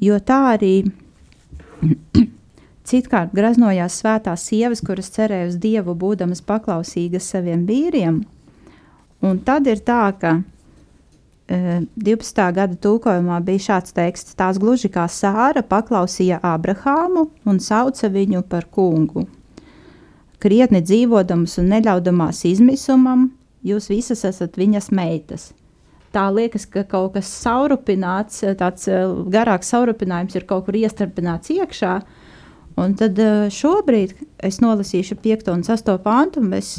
jo 0.00 0.18
tā 0.20 0.40
arī 0.54 0.74
citkārt 2.88 3.35
graznojās 3.37 3.98
svētās 4.00 4.46
sievas, 4.48 4.83
kuras 4.85 5.11
cerēja 5.14 5.50
uz 5.50 5.59
Dievu, 5.61 5.96
būdamas 5.98 6.44
paklausīgas 6.44 7.28
saviem 7.35 7.66
vīriem. 7.68 8.22
Un 9.24 9.40
tad 9.44 9.68
ir 9.70 9.80
tā, 9.85 10.07
ka 10.20 10.38
12. 11.48 12.44
gada 12.57 12.76
tulkojumā 12.80 13.40
bija 13.44 13.64
šāds 13.68 13.92
teksts: 13.96 14.37
Tās 14.38 14.59
gluži 14.61 14.88
kā 14.88 15.04
sāra 15.12 15.61
paklausīja 15.62 16.40
Abrahāmu 16.40 17.28
un 17.44 17.61
sauca 17.61 18.09
viņu 18.09 18.44
par 18.48 18.64
kungu. 18.72 19.26
Krietni 20.40 20.80
dzīvodamas 20.85 21.59
un 21.61 21.68
neļaudamās 21.72 22.44
izmisumam, 22.48 23.28
jūs 23.64 23.90
visas 23.92 24.24
esat 24.28 24.57
viņas 24.61 24.90
meitas 24.92 25.52
tā 26.14 26.28
liekas, 26.30 26.66
ka 26.70 26.85
kaut 26.88 27.16
kas 27.16 27.30
saurupināts, 27.42 28.44
tāds 28.59 28.88
eh, 28.90 29.02
garāks 29.35 29.72
saurupinājums 29.74 30.37
ir 30.38 30.46
kaut 30.48 30.68
kur 30.68 30.78
iestarpināts 30.78 31.52
iekšā. 31.54 31.94
Un 32.80 32.96
tad 32.98 33.18
eh, 33.22 33.46
šobrīd 33.54 34.14
es 34.46 34.61
nolasīšu 34.62 35.18
5 35.24 35.50
un 35.54 35.64
6 35.66 35.94
pāntu, 36.04 36.42
un 36.42 36.52
mēs 36.54 36.76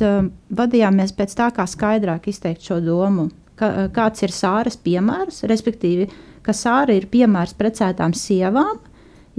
vadījāmies 0.56 1.16
pēc 1.18 1.36
tā, 1.38 1.50
kā 1.56 1.68
skaidrāk 1.70 2.30
izteikt 2.32 2.66
šo 2.68 2.80
domu. 2.84 3.30
Ka, 3.56 3.88
kāds 3.96 4.26
ir 4.26 4.34
sāras 4.36 4.76
piemērs, 4.76 5.46
respektīvi, 5.48 6.10
ka 6.44 6.52
sāra 6.52 6.96
ir 6.98 7.08
piemērs 7.08 7.56
precētām 7.56 8.12
sievām, 8.18 8.82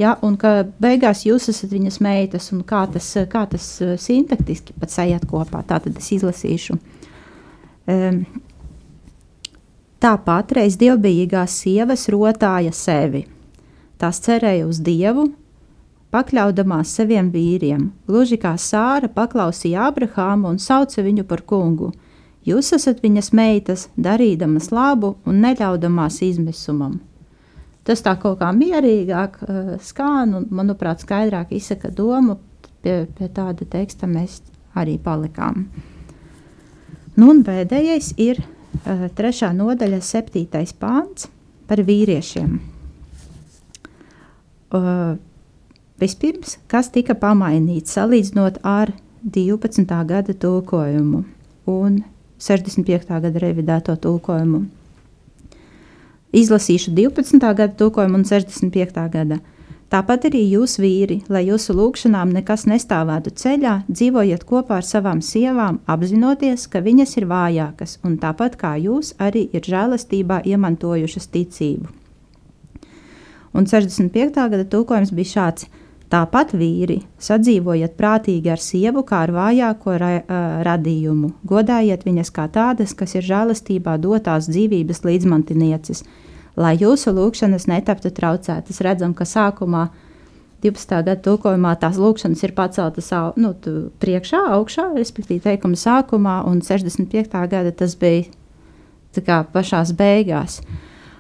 ja, 0.00 0.14
un 0.24 0.38
ka 0.40 0.62
beigās 0.80 1.26
jūs 1.28 1.50
esat 1.52 1.74
viņas 1.74 2.00
meitas, 2.04 2.48
un 2.56 2.64
kā 2.64 2.86
tas, 2.92 3.10
kā 3.28 3.44
tas 3.52 3.68
sintaktiski 4.00 4.76
pat 4.80 4.94
sajiet 4.94 5.28
kopā. 5.28 5.60
Tā 5.68 5.82
tad 5.84 6.00
es 6.00 6.10
izlasīšu. 6.16 6.78
Um, 7.86 8.24
Tāpat 9.96 10.52
reiz 10.58 10.74
dievbijīgās 10.76 11.54
sievas 11.62 12.04
rotāja 12.12 12.70
sevi. 12.76 13.22
Tās 13.96 14.20
cerēja 14.20 14.66
uz 14.68 14.82
dievu, 14.84 15.24
pakļaudamās 16.12 16.92
saviem 16.98 17.30
vīriem, 17.32 17.88
gluži 18.04 18.36
kā 18.42 18.52
Sāra 18.60 19.08
paklausīja 19.08 19.86
Abrahāmu 19.88 20.52
un 20.52 20.60
sauca 20.60 21.02
viņu 21.02 21.24
par 21.24 21.40
kungu. 21.48 21.94
Jūs 22.46 22.70
esat 22.76 23.00
viņas 23.02 23.32
meitas, 23.34 23.88
darīdamas 23.98 24.70
labu 24.70 25.16
un 25.26 25.40
neļaudamās 25.42 26.20
izmisumam. 26.22 27.00
Tas 27.86 28.02
tā 28.02 28.16
kaut 28.22 28.38
kā 28.38 28.52
mierīgāk 28.54 29.40
uh, 29.42 29.72
skan 29.82 30.34
un, 30.34 30.46
manuprāt, 30.54 31.02
skaidrāk 31.02 31.54
izsaka 31.54 31.90
domu. 31.94 32.38
Pie, 32.82 33.04
pie 33.18 33.28
tāda 33.34 33.66
teksta 33.66 34.06
mēs 34.10 34.40
arī 34.78 34.94
palikām. 35.02 35.66
Nu, 37.16 37.30
un 37.32 37.42
pēdējais 37.46 38.12
ir 38.22 38.42
uh, 38.42 39.06
trešā 39.18 39.50
nodaļa, 39.56 40.02
septītais 40.02 40.74
pāns 40.78 41.26
par 41.66 41.82
vīriešiem. 41.86 42.58
Uh, 44.74 45.16
vispirms, 46.02 46.58
kas 46.70 46.90
tika 46.94 47.14
pamainīts 47.18 47.94
salīdzinot 47.96 48.60
ar 48.66 48.94
12. 49.22 49.86
gada 50.06 50.34
tulkojumu 50.34 51.24
un 51.70 52.04
65. 52.38 53.08
gada 53.08 53.40
revidēto 53.40 53.96
tulkojumu. 53.96 54.66
Izlasīšu 56.36 56.92
12. 56.92 57.38
gada 57.40 57.72
tulkojumu 57.72 58.20
un 58.20 58.24
65. 58.28 59.06
gada. 59.12 59.38
Tāpat 59.86 60.24
arī 60.26 60.40
jūs, 60.50 60.80
vīri, 60.82 61.20
lai 61.30 61.44
jūsu 61.46 61.76
lūgšanām 61.78 62.32
nekas 62.34 62.64
nestāvētu 62.66 63.30
ceļā, 63.38 63.74
dzīvojiet 63.86 64.42
kopā 64.44 64.80
ar 64.80 64.86
savām 64.86 65.20
sievām, 65.22 65.78
apzinoties, 65.86 66.66
ka 66.66 66.82
viņas 66.82 67.16
ir 67.20 67.28
vājākas 67.30 68.00
un 68.02 68.18
tāpat 68.18 68.58
kā 68.58 68.74
jūs 68.82 69.14
arī 69.22 69.46
ir 69.54 69.62
žēlastībā 69.62 70.40
iemantojušas 70.42 71.30
ticību. 71.30 71.92
Un 73.56 73.70
65. 73.70 74.34
gada 74.34 74.64
tulkojums 74.66 75.14
bija 75.14 75.32
šāds: 75.36 75.70
Tāpat 76.06 76.52
vīri, 76.54 77.00
sadzīvojiet 77.18 77.96
prātīgi 77.98 78.52
ar 78.52 78.60
sievu 78.62 79.02
kā 79.06 79.24
ar 79.26 79.32
vājāko 79.34 79.96
ra 79.98 80.10
radījumu, 80.66 81.32
godājiet 81.42 82.06
viņas 82.06 82.30
kā 82.30 82.46
tādas, 82.54 82.94
kas 82.94 83.16
ir 83.18 83.26
žēlastībā 83.26 83.96
dotās 83.98 84.46
dzīvības 84.46 85.02
līdzmantinieces 85.02 86.04
lai 86.56 86.74
jūsu 86.80 87.12
lūkšanas 87.16 87.68
netaptu 87.70 88.10
traucētas. 88.16 88.80
Redzam, 88.84 89.14
ka 89.16 89.26
sākumā 89.28 89.86
12. 90.64 90.96
gada 91.04 91.16
tulkojumā 91.22 91.74
tās 91.80 92.00
lūkšanas 92.00 92.42
ir 92.46 92.54
paceltas 92.56 93.12
nu, 93.36 93.52
priekšā, 94.00 94.40
augšā, 94.56 94.88
respektīvi 94.96 95.44
teikuma 95.44 95.78
sākumā, 95.78 96.40
un 96.48 96.62
65. 96.64 97.36
gada 97.52 97.72
tas 97.76 97.96
bija 98.00 98.24
kā, 99.20 99.42
pašā 99.52 99.84
beigās. 99.96 100.60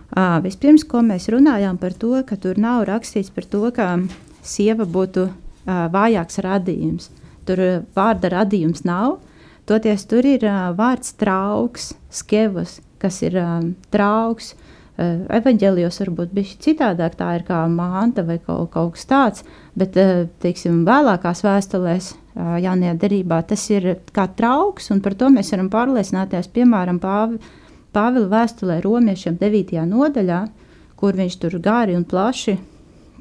Uh, 0.06 0.38
vispirms, 0.44 0.84
ko 0.86 1.02
mēs 1.02 1.26
runājām 1.32 1.78
par 1.82 1.92
to, 1.92 2.14
ka 2.24 2.38
tur 2.40 2.60
nav 2.62 2.84
rakstīts 2.88 3.32
par 3.34 3.44
to, 3.44 3.64
ka 3.74 3.96
sieva 4.46 4.86
būtu 4.86 5.28
uh, 5.28 5.86
vājāks 5.92 6.40
radījums. 6.46 7.10
Tur 7.46 7.62
uh, 7.62 7.80
vārda 7.96 8.32
radījums 8.38 8.84
nav. 8.86 9.18
Toties 9.66 10.06
tur 10.06 10.26
ir 10.26 10.46
uh, 10.46 10.70
vārds 10.78 11.16
trauks, 11.18 11.92
skevas, 12.14 12.78
kas 13.02 13.20
ir 13.26 13.38
um, 13.42 13.74
trauks. 13.90 14.54
Eh, 14.96 15.16
evanģēlijos 15.36 15.98
varbūt 16.00 16.30
bija 16.32 16.56
citādāk, 16.64 17.18
tā 17.18 17.34
ir 17.36 17.42
kā 17.44 17.58
manta 17.68 18.22
vai 18.24 18.38
kaut, 18.40 18.70
kaut 18.72 18.94
kas 18.94 19.04
tāds, 19.10 19.42
bet 19.76 19.96
eh, 20.00 20.22
teiksim, 20.40 20.86
vēlākās 20.88 21.44
vēstulēs 21.44 22.14
jaunajā 22.36 22.94
derībā, 23.00 23.42
tas 23.48 23.62
ir 23.72 23.98
kā 24.16 24.24
trauks, 24.38 24.88
un 24.92 25.02
par 25.04 25.14
to 25.16 25.28
mēs 25.32 25.52
varam 25.52 25.68
pārliecināties, 25.72 26.48
piemēram, 26.52 27.00
Pāvi, 27.00 27.36
Pāvila 27.96 28.28
vēstulē 28.32 28.78
romiešiem 28.84 29.36
9. 29.40 29.84
nodaļā, 29.88 30.40
kur 31.00 31.16
viņš 31.16 31.36
tur 31.44 31.58
gari 31.64 31.96
un 31.96 32.04
plaši 32.08 32.56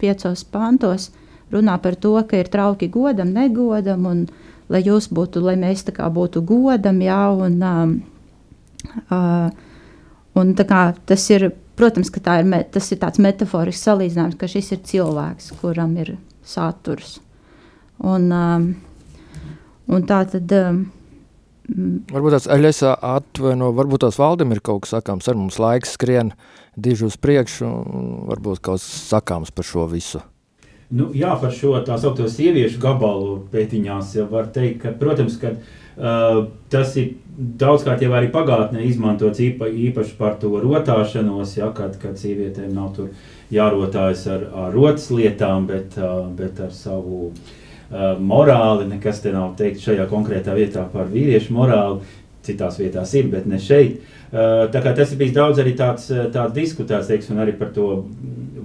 piecos 0.01 0.43
pantos 0.51 1.11
runā 1.53 1.77
par 1.81 1.95
to, 2.01 2.15
ka 2.27 2.39
ir 2.39 2.49
trauki 2.51 2.89
godam, 2.91 3.33
negodam, 3.35 4.07
un 4.09 4.25
lai 4.69 4.81
jūs 4.85 5.09
būtu, 5.13 5.43
lai 5.45 5.55
mēs 5.61 5.85
tā 5.87 5.93
kā 5.95 6.09
būtu 6.11 6.41
godam, 6.45 7.01
jā, 7.05 7.21
un, 7.45 7.59
um, 7.61 7.93
uh, 9.13 9.49
un 10.35 10.55
tā 10.57 10.65
kā 10.67 10.81
tas 11.05 11.29
ir, 11.31 11.51
protams, 11.77 12.09
ka 12.09 12.23
tā 12.23 12.39
ir, 12.41 12.49
me, 12.49 12.63
tas 12.63 12.89
ir 12.91 13.01
tāds 13.03 13.21
metaforisks 13.21 13.85
salīdzinājums, 13.85 14.39
ka 14.41 14.49
šis 14.49 14.73
ir 14.73 14.83
cilvēks, 14.89 15.53
kuram 15.61 15.95
ir 16.01 16.15
saturs. 16.45 17.19
Un, 18.03 18.29
um, 18.33 18.69
un 19.87 20.07
tā 20.09 20.25
tad... 20.33 20.59
Um, 20.59 20.85
Varbūt 21.65 22.35
tās 22.35 22.45
Eļesa 22.51 22.93
atvaino, 23.15 23.71
varbūt 23.73 24.03
tās 24.05 24.19
valdam 24.21 24.53
ir 24.53 24.61
kaut 24.65 24.83
kas 24.85 24.93
sakāms, 24.93 25.25
ar 25.29 25.37
mums 25.39 25.57
laiks 25.61 25.95
skrien 25.97 26.31
diži 26.77 27.07
uz 27.07 27.17
priekšu, 27.17 27.69
varbūt 28.29 28.61
kaut 28.61 28.83
kas 28.83 28.85
sakāms 29.09 29.53
par 29.55 29.65
šo 29.65 29.87
visu. 29.89 30.21
Nu, 30.93 31.09
jā, 31.17 31.31
par 31.41 31.49
šo 31.55 31.73
tā 31.87 31.97
saucamo 31.97 32.29
sieviešu 32.29 32.77
gabalu 32.83 33.39
pētiņās 33.49 34.13
jau 34.19 34.27
var 34.29 34.51
teikt, 34.53 34.83
ka, 34.83 34.93
protams, 34.99 35.39
ka 35.41 35.55
uh, 35.55 36.43
tas 36.69 36.93
ir 37.01 37.15
daudzkārt 37.35 38.05
jau 38.05 38.13
arī 38.13 38.29
pagātnē 38.31 38.85
izmantots 38.85 39.41
īpa, 39.41 39.65
īpaši 39.65 40.13
par 40.19 40.37
to 40.41 40.53
rotāšanos, 40.61 41.57
ja, 41.57 41.71
kad, 41.73 41.97
kad 42.03 42.21
sievietēm 42.21 42.77
nav 42.77 42.93
tur 42.99 43.09
jārotājas 43.53 44.27
ar, 44.29 44.45
ar 44.67 44.77
rotas 44.77 45.09
lietām, 45.09 45.65
bet, 45.71 45.97
uh, 45.97 46.27
bet 46.37 46.61
ar 46.61 46.69
savu 46.75 47.31
uh, 47.31 47.53
morāli, 48.19 48.87
nekas 48.89 49.21
te 49.21 49.33
nav 49.33 49.53
teikt 49.59 49.83
šajā 49.83 50.07
konkrētā 50.09 50.55
vietā 50.57 50.87
par 50.91 51.09
vīriešu 51.11 51.53
morāli, 51.53 52.01
citās 52.45 52.79
vietās 52.79 53.13
ir, 53.17 53.29
bet 53.31 53.45
ne 53.49 53.59
šeit. 53.61 53.99
Uh, 54.35 54.65
tā 54.73 54.81
kā 54.83 54.93
tas 54.97 55.11
ir 55.13 55.19
bijis 55.21 55.35
daudz 55.35 55.61
arī 55.61 55.75
tāds, 55.77 56.09
tāds 56.33 56.53
diskutēts, 56.55 57.09
teiksim, 57.09 57.39
arī 57.41 57.53
par 57.57 57.71
to 57.75 58.05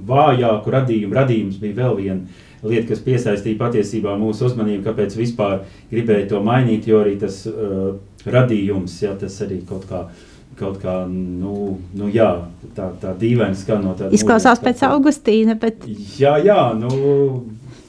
vājāku 0.08 0.72
radījumu. 0.74 1.14
Radījums 1.16 1.60
bija 1.60 1.78
vēl 1.82 1.98
viena 2.00 2.66
lieta, 2.66 2.88
kas 2.90 3.04
piesaistīja 3.04 3.60
patiesībā 3.60 4.16
mūsu 4.20 4.48
uzmanību, 4.48 4.82
kāpēc 4.88 5.16
vispār 5.16 5.62
gribēju 5.92 6.28
to 6.32 6.42
mainīt, 6.44 6.88
jo 6.90 7.00
arī 7.04 7.16
tas 7.20 7.42
uh, 7.48 7.94
radījums, 8.26 8.98
ja 9.04 9.14
tas 9.20 9.40
arī 9.46 9.62
kaut 9.68 9.88
kā. 9.90 10.08
Kaut 10.60 10.80
kā, 10.82 10.92
nu, 11.08 11.78
nu 11.96 12.08
jā, 12.12 12.26
tā, 12.76 12.90
tā 13.00 13.14
dīvaini 13.16 13.56
skan 13.56 13.80
no 13.86 13.94
tāda. 13.96 14.10
Izklausās 14.12 14.60
pēc 14.60 14.82
Augustīna, 14.90 15.54
bet. 15.56 15.86
Jā, 16.20 16.34
jā, 16.42 16.58
nu, 16.76 16.90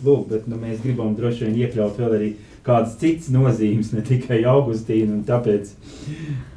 lūk, 0.06 0.28
bet 0.32 0.48
nu, 0.52 0.60
mēs 0.62 0.82
gribam 0.84 1.16
droši 1.18 1.48
vien 1.48 1.60
iekļaut 1.64 2.00
vēl 2.02 2.16
arī 2.18 2.30
kādas 2.66 2.96
citas 3.02 3.30
nozīmes, 3.34 3.92
ne 3.96 4.04
tikai 4.06 4.44
Augustīna, 4.50 5.16
un 5.18 5.24
tāpēc, 5.28 5.74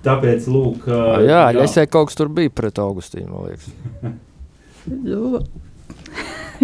tāpēc 0.05 0.49
lūk. 0.53 0.89
Uh, 0.89 1.25
jā, 1.25 1.43
jā. 1.49 1.61
Ļesē 1.61 1.87
kaut 1.89 2.11
kas 2.11 2.21
tur 2.21 2.33
bija 2.33 2.53
pret 2.53 2.81
Augustīnu, 2.83 3.31
man 3.33 3.43
liekas. 3.49 3.69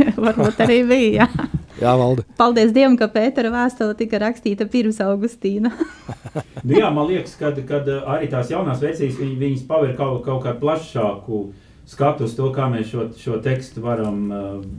Varbūt 0.25 0.61
arī 0.65 0.83
bija. 0.89 1.27
Jā. 1.81 1.87
jā, 1.87 1.93
valde. 1.97 2.25
Paldies 2.37 2.75
Dievam, 2.77 2.97
ka 3.01 3.07
Pētera 3.09 3.49
vēstule 3.55 3.95
tika 3.97 4.19
rakstīta 4.21 4.67
pirms 4.69 4.99
Augustīna. 5.01 5.71
nu, 6.67 6.75
jā, 6.77 6.91
man 6.93 7.09
liekas, 7.09 7.39
ka 7.41 7.55
arī 7.55 8.29
tās 8.29 8.51
jaunās 8.53 8.83
versijas 8.83 9.17
viņ, 9.17 9.31
viņas 9.41 9.63
paver 9.71 9.95
kaut, 9.97 10.21
kaut 10.27 10.43
kādu 10.45 10.61
plašāku 10.61 11.41
skatu 11.91 12.29
uz 12.29 12.37
to, 12.39 12.49
kā 12.55 12.69
mēs 12.71 12.89
šo, 12.93 13.09
šo 13.19 13.41
tekstu 13.45 13.83
varam, 13.85 14.23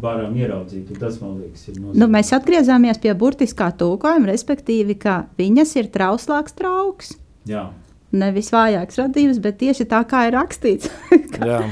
varam 0.02 0.36
ieraudzīt. 0.40 0.90
Tas, 1.00 1.20
man 1.24 1.38
liekas, 1.42 1.68
ir 1.68 1.78
nozīmīgi. 1.78 2.02
Nu, 2.02 2.08
mēs 2.12 2.32
atgriezāmies 2.38 3.02
pie 3.04 3.14
burtiskā 3.20 3.70
tulkojuma, 3.78 4.32
respektīvi, 4.32 4.98
ka 5.02 5.22
viņas 5.42 5.78
ir 5.82 5.92
trauslāks 5.94 6.58
trauks. 6.58 7.16
Jā. 7.50 7.70
Nevis 8.12 8.52
vājāks 8.52 9.00
radījums, 9.00 9.40
bet 9.44 9.60
tieši 9.62 9.88
tā 9.92 10.04
kā 10.08 10.26
ir 10.28 10.36
rakstīts. 10.40 10.92
Jā 11.52 11.64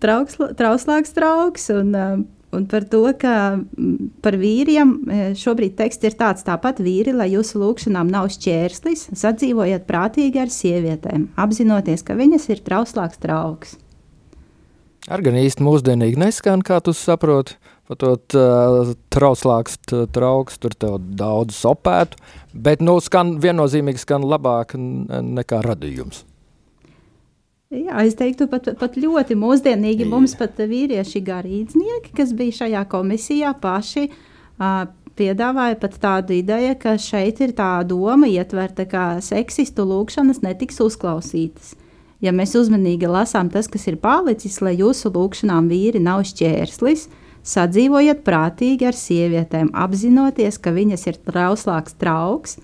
trauks, 0.00 0.36
trauslāks 0.58 1.14
trauks. 1.14 1.68
Un, 1.72 1.94
um, 1.94 2.26
un 2.52 2.66
par 2.70 2.86
to, 2.88 3.02
ka 3.20 3.32
par 4.24 4.38
vīriem 4.40 4.94
e, 5.08 5.18
šobrīd 5.38 5.76
teksts 5.78 6.08
ir 6.08 6.16
tāds, 6.20 6.46
tāpat 6.46 6.80
vīri, 6.84 7.12
lai 7.16 7.30
jūsu 7.34 7.60
lūgšanām 7.62 8.08
nav 8.12 8.30
šķērslis, 8.34 9.08
sadzīvojiet 9.18 9.84
prātīgi 9.88 10.40
ar 10.44 10.52
sievietēm, 10.52 11.28
apzinoties, 11.40 12.04
ka 12.06 12.16
viņas 12.18 12.48
ir 12.54 12.64
trauslāks 12.64 13.20
trauks. 13.20 13.76
Ar 15.06 15.22
gan 15.24 15.38
īsti 15.38 15.64
mūsdienīgi 15.64 16.18
neskan, 16.20 16.64
kā 16.66 16.80
tu 16.84 16.92
saproti, 16.96 17.54
par 17.88 17.98
to 18.00 18.10
uh, 18.36 18.90
trauslāks 19.14 19.78
trauks, 20.12 20.58
tur 20.60 20.74
tev 20.76 20.98
daudz 20.98 21.56
sopētu, 21.56 22.18
bet 22.52 22.82
nu 22.84 22.98
skan 23.00 23.36
viennozīmīgi 23.40 24.02
skan 24.02 24.26
labāk 24.28 24.74
nekā 24.76 25.62
radījums. 25.64 26.24
Jā, 27.68 28.00
es 28.08 28.16
teiktu, 28.16 28.46
pat, 28.48 28.70
pat 28.80 28.94
ļoti 28.96 29.36
mūsdienīgi 29.36 30.06
Jā. 30.06 30.08
mums 30.08 30.32
pat 30.40 30.56
vīrieši 30.56 31.20
garīdznieki, 31.24 32.14
kas 32.16 32.32
bija 32.36 32.62
šajā 32.62 32.84
komisijā, 32.88 33.52
paši 33.60 34.06
uh, 34.08 34.86
piedāvāja 35.18 35.76
pat 35.80 35.98
tādu 36.00 36.36
ideju, 36.38 36.76
ka 36.80 36.96
šeit 37.00 37.42
ir 37.44 37.52
tā 37.58 37.74
doma 37.88 38.28
ietverta, 38.30 38.86
ka 38.88 39.04
seksistu 39.24 39.84
lūkšanas 39.88 40.40
netiks 40.44 40.80
uzklausītas. 40.84 41.74
Ja 42.24 42.32
mēs 42.34 42.56
uzmanīgi 42.58 43.06
lasām 43.06 43.50
tas, 43.52 43.68
kas 43.70 43.86
ir 43.86 43.98
palicis, 44.02 44.58
lai 44.64 44.74
jūsu 44.80 45.12
lūkšanām 45.14 45.68
vīri 45.70 46.00
nav 46.02 46.24
šķērslis, 46.26 47.06
sadzīvojiet 47.46 48.24
prātīgi 48.26 48.88
ar 48.88 48.98
sievietēm, 48.98 49.70
apzinoties, 49.70 50.58
ka 50.58 50.74
viņas 50.74 51.06
ir 51.12 51.20
trauslāks 51.28 51.94
trauks, 52.00 52.58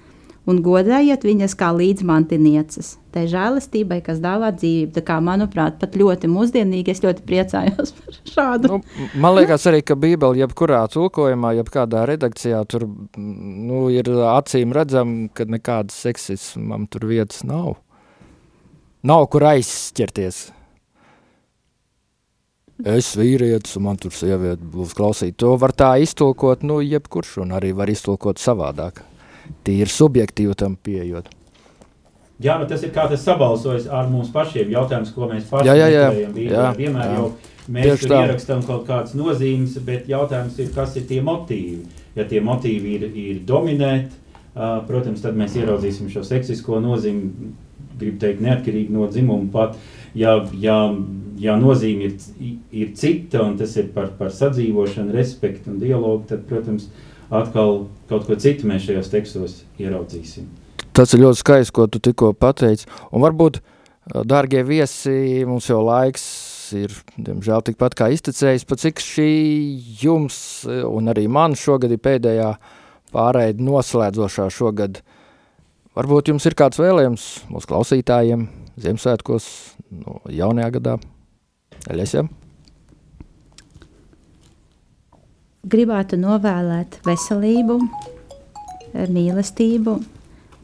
un 0.51 0.59
godējiet 0.65 1.25
viņas 1.25 1.55
kā 1.59 1.71
līdzmantinieces. 1.77 2.97
Tā 3.15 3.25
ir 3.25 3.31
žēlastībai, 3.31 4.01
kas 4.05 4.19
dāvā 4.23 4.51
dzīvību. 4.57 4.91
Tā 4.97 5.05
kā, 5.07 5.21
manuprāt, 5.23 5.79
pat 5.81 5.95
ļoti 5.97 6.29
mūsdienīgi 6.29 6.93
es 6.93 7.01
ļoti 7.05 7.25
priecājos 7.29 7.95
par 8.01 8.19
šādu. 8.33 8.73
Nu, 8.75 9.07
man 9.23 9.39
liekas 9.39 9.69
arī, 9.71 9.85
ka 9.87 9.97
Bībele 9.99 10.43
jebkurā 10.43 10.83
tulkojumā, 10.93 11.55
jebkādā 11.61 12.05
redakcijā 12.11 12.65
tur 12.69 12.89
nu, 13.17 13.87
ir 13.95 14.11
acīm 14.35 14.75
redzam, 14.75 15.17
ka 15.31 15.47
nekādas 15.49 16.03
seksismam 16.09 16.89
tur 16.91 17.07
vietas 17.15 17.47
nav. 17.47 17.79
Nav 19.05 19.27
kur 19.33 19.45
aizķerties. 19.53 20.47
Es 22.91 23.13
vīrietis, 23.15 23.77
un 23.79 23.85
man 23.87 23.99
tur 24.01 24.15
sieviete 24.17 24.65
būs 24.75 24.97
klausīt. 24.99 25.37
To 25.39 25.53
var 25.61 25.75
tā 25.77 25.93
iztulkot, 26.03 26.65
nu, 26.67 26.81
jebkurš, 26.83 27.37
un 27.45 27.55
arī 27.55 27.71
var 27.77 27.93
iztulkot 27.93 28.41
savādāk 28.43 29.05
tīri 29.65 29.91
subjektīvi 29.91 30.57
tam 30.59 30.77
pieejot. 30.81 31.29
Jā, 32.43 32.57
nu 32.59 32.67
tas 32.67 32.83
ir 32.83 32.91
kā 32.95 33.05
tas 33.11 33.23
sabalsojas 33.23 33.87
ar 33.87 34.09
mums 34.11 34.33
pašiem 34.35 34.73
jautājums, 34.75 35.13
ko 35.15 35.29
mēs 35.31 35.45
paši 35.51 35.69
jā, 35.69 35.75
jā, 35.79 35.91
jā. 35.93 36.07
Jā, 36.51 36.65
vienmēr 36.75 37.07
jā. 37.07 37.19
jau 37.21 37.29
mēs 37.71 37.87
Tieši 37.87 38.03
tur 38.03 38.11
tā. 38.11 38.23
ierakstām 38.25 38.65
kaut 38.67 38.83
kādas 38.89 39.15
nozīmes, 39.17 39.77
bet 39.87 40.09
jautājums 40.11 40.59
ir, 40.59 40.73
kas 40.75 40.97
ir 40.99 41.07
tie 41.09 41.21
motīvi. 41.25 41.85
Ja 42.19 42.27
tie 42.31 42.43
motīvi 42.45 42.97
ir, 42.99 43.07
ir 43.15 43.39
dominēt, 43.47 44.11
uh, 44.11 44.81
protams, 44.89 45.23
tad 45.23 45.39
mēs 45.39 45.55
ieraudzīsim 45.61 46.11
šo 46.11 46.25
seksisko 46.27 46.83
nozīmi, 46.83 47.53
gribu 48.01 48.21
teikt, 48.23 48.43
neatkarīgi 48.45 48.95
no 48.95 49.09
dzimuma 49.11 49.51
pat. 49.53 49.79
Ja, 50.15 50.37
ja, 50.63 50.77
ja 51.43 51.57
nozīme 51.59 52.11
ir, 52.11 52.55
ir 52.71 52.93
cita, 52.99 53.43
un 53.43 53.57
tas 53.59 53.75
ir 53.81 53.89
par, 53.97 54.13
par 54.19 54.31
sadzīvošanu, 54.35 55.15
respektu 55.17 55.73
un 55.73 55.81
dialogu, 55.83 56.23
tad, 56.31 56.45
protams, 56.51 56.87
uh, 56.87 57.15
atkal 57.33 57.87
kaut 58.11 58.27
ko 58.29 58.37
citu 58.41 58.69
mēs 58.69 58.87
šajos 58.89 59.11
tekstos 59.13 59.61
ieraudzīsim. 59.81 60.49
Tas 60.95 61.15
ir 61.15 61.25
ļoti 61.25 61.41
skaisti, 61.41 61.75
ko 61.75 61.87
tu 61.91 62.01
tikko 62.03 62.33
pateici. 62.39 62.87
Un 63.11 63.25
varbūt, 63.25 63.59
dārgie 64.29 64.63
viesi, 64.67 65.43
mums 65.49 65.67
jau 65.71 65.81
laiks 65.87 66.25
ir, 66.79 66.95
diemžēl, 67.17 67.65
tikpat 67.67 67.97
kā 67.99 68.11
iztecējis, 68.15 68.67
pa 68.69 68.79
cik 68.79 69.03
šī 69.03 69.31
jums 70.05 70.37
un 70.69 71.11
arī 71.11 71.27
man 71.31 71.57
šogad 71.59 71.93
ir 71.95 72.03
pēdējā 72.03 72.53
pārēja 73.15 73.59
noslēdzošā 73.63 74.49
šogad. 74.55 75.03
Varbūt 75.95 76.33
jums 76.33 76.47
ir 76.49 76.57
kāds 76.59 76.81
vēlējums 76.83 77.27
mūsu 77.53 77.71
klausītājiem 77.71 78.49
Ziemassvētkos 78.83 79.51
no 79.95 80.19
jaunajā 80.27 80.73
gadā? 80.79 80.97
Eļesiem? 81.91 82.33
gribētu 85.65 86.19
novēlēt 86.21 87.01
veselību, 87.07 87.79
mīlestību 88.95 89.97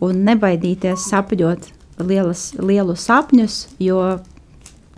un 0.04 0.20
nebaidīties 0.26 1.08
sapņot 1.10 1.70
lielas, 2.00 2.50
lielus 2.60 3.06
sapņus, 3.08 3.56
jo, 3.82 4.00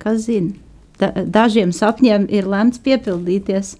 kas 0.02 0.26
zina, 0.26 0.54
da, 1.00 1.12
dažiem 1.26 1.72
sapņiem 1.74 2.28
ir 2.30 2.50
lemts 2.50 2.82
piepildīties. 2.82 3.76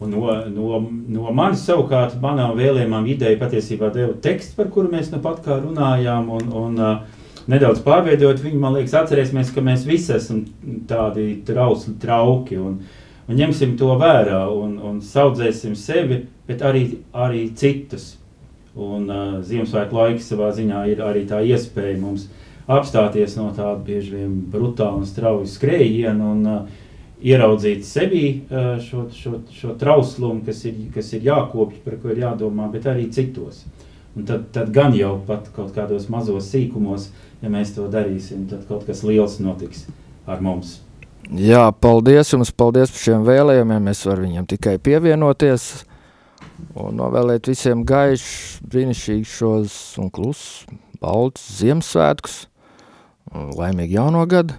Un 0.00 0.14
no, 0.14 0.32
no, 0.48 0.78
no 1.12 1.32
manis 1.36 1.66
savukārt, 1.68 2.14
manām 2.22 2.54
vēlējumām 2.56 3.04
ideja 3.12 3.36
patiesībā 3.40 3.90
deva 3.92 4.14
tekstu, 4.24 4.54
par 4.56 4.70
kuru 4.72 4.88
mēs 4.94 5.10
nu 5.12 5.20
pat 5.20 5.42
kā 5.44 5.58
runājām, 5.60 6.30
un, 6.38 6.46
un 6.56 6.80
uh, 6.80 7.20
nedaudz 7.52 7.82
pārveidot 7.84 8.40
viņu, 8.40 8.62
man 8.62 8.78
liekas, 8.78 8.96
atcerēsimies, 9.02 9.52
ka 9.52 9.64
mēs 9.64 9.84
visi 9.84 10.14
esam 10.16 10.46
tādi 10.88 11.26
trausli 11.44 11.98
trauki, 12.00 12.56
un, 12.56 12.80
un 13.28 13.40
ņemsim 13.42 13.76
to 13.80 13.92
vērā 14.00 14.40
un, 14.56 14.78
un 14.88 15.04
saudzēsim 15.04 15.76
sevi, 15.76 16.22
bet 16.48 16.64
arī, 16.64 16.86
arī 17.12 17.50
citus. 17.52 18.14
Un 18.80 19.04
uh, 19.10 19.40
Ziemassvētku 19.44 20.00
laiks 20.00 20.32
savā 20.32 20.48
ziņā 20.56 20.86
ir 20.94 21.04
arī 21.04 21.26
tā 21.28 21.42
iespēja 21.44 22.00
mums 22.00 22.30
apstāties 22.70 23.34
no 23.36 23.50
tāda 23.52 23.76
bieži 23.84 24.14
vien 24.14 24.36
brutāla 24.48 25.02
un 25.02 25.08
strauja 25.08 25.48
skrējiena 25.50 26.32
un 26.32 26.46
uh, 26.48 26.86
ieraudzīt 27.22 27.84
sevī 27.86 28.24
uh, 28.48 28.76
šo, 28.82 29.06
šo, 29.14 29.40
šo 29.54 29.74
trauslumu, 29.80 30.44
kas 30.46 30.64
ir, 30.68 30.76
kas 30.94 31.12
ir 31.16 31.26
jākopj, 31.28 31.80
par 31.84 31.98
ko 32.02 32.12
ir 32.12 32.22
jādomā, 32.24 32.70
bet 32.72 32.88
arī 32.90 33.08
citos. 33.12 33.64
Un 34.16 34.26
tad, 34.26 34.48
tad 34.54 34.72
gan 34.74 34.94
jau 34.96 35.14
pat 35.26 35.52
kaut 35.54 35.74
kādos 35.76 36.08
mazos 36.10 36.50
sīkumos, 36.50 37.10
ja 37.42 37.50
mēs 37.52 37.74
to 37.76 37.86
darīsim, 37.90 38.48
tad 38.50 38.64
kaut 38.68 38.86
kas 38.88 39.04
liels 39.06 39.38
notiks 39.42 39.86
ar 40.26 40.42
mums. 40.42 40.80
Jā, 41.30 41.68
paldies 41.70 42.32
jums, 42.32 42.50
paldies 42.50 42.90
par 42.90 43.02
šiem 43.04 43.24
vēlējumiem. 43.28 43.90
Es 43.92 44.02
varu 44.08 44.24
viņam 44.26 44.48
tikai 44.50 44.78
pievienoties 44.82 45.68
un 46.74 46.96
novēlēt 46.98 47.46
visiem 47.50 47.84
gaišus, 47.86 48.58
brīnišķīgus 48.66 49.76
un 50.02 50.10
klusus, 50.10 50.64
baltus 51.00 51.46
Ziemassvētkus, 51.60 52.36
laimīgu 53.30 53.94
jauno 53.94 54.24
gadu, 54.30 54.56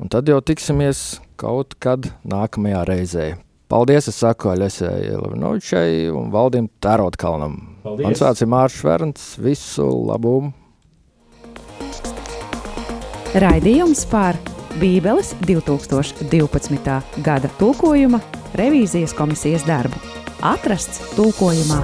un 0.00 0.12
tad 0.12 0.28
jau 0.28 0.42
tiksimies 0.44 1.20
kaut 1.40 1.76
kad 1.82 2.10
nākamajā 2.28 2.84
reizē. 2.88 3.26
Paldies, 3.70 4.08
es 4.10 4.18
saku 4.18 4.50
Aļesai 4.50 5.12
Lavinovičai 5.14 6.10
un 6.10 6.32
Valdim 6.34 6.66
Tērotkalnam. 6.82 7.56
Paldies! 7.84 8.06
Mans 8.08 8.22
vārds 8.24 8.42
ir 8.42 8.50
Mārš 8.50 8.78
Verns, 8.86 9.28
visu 9.38 9.86
labumu! 10.10 10.50
Raidījums 13.30 14.02
par 14.10 14.34
Bībeles 14.80 15.36
2012. 15.46 16.96
gada 17.22 17.50
tulkojuma 17.60 18.18
revīzijas 18.58 19.14
komisijas 19.14 19.68
darbu. 19.70 20.02
Atrasts 20.42 21.14
tulkojumā 21.14 21.78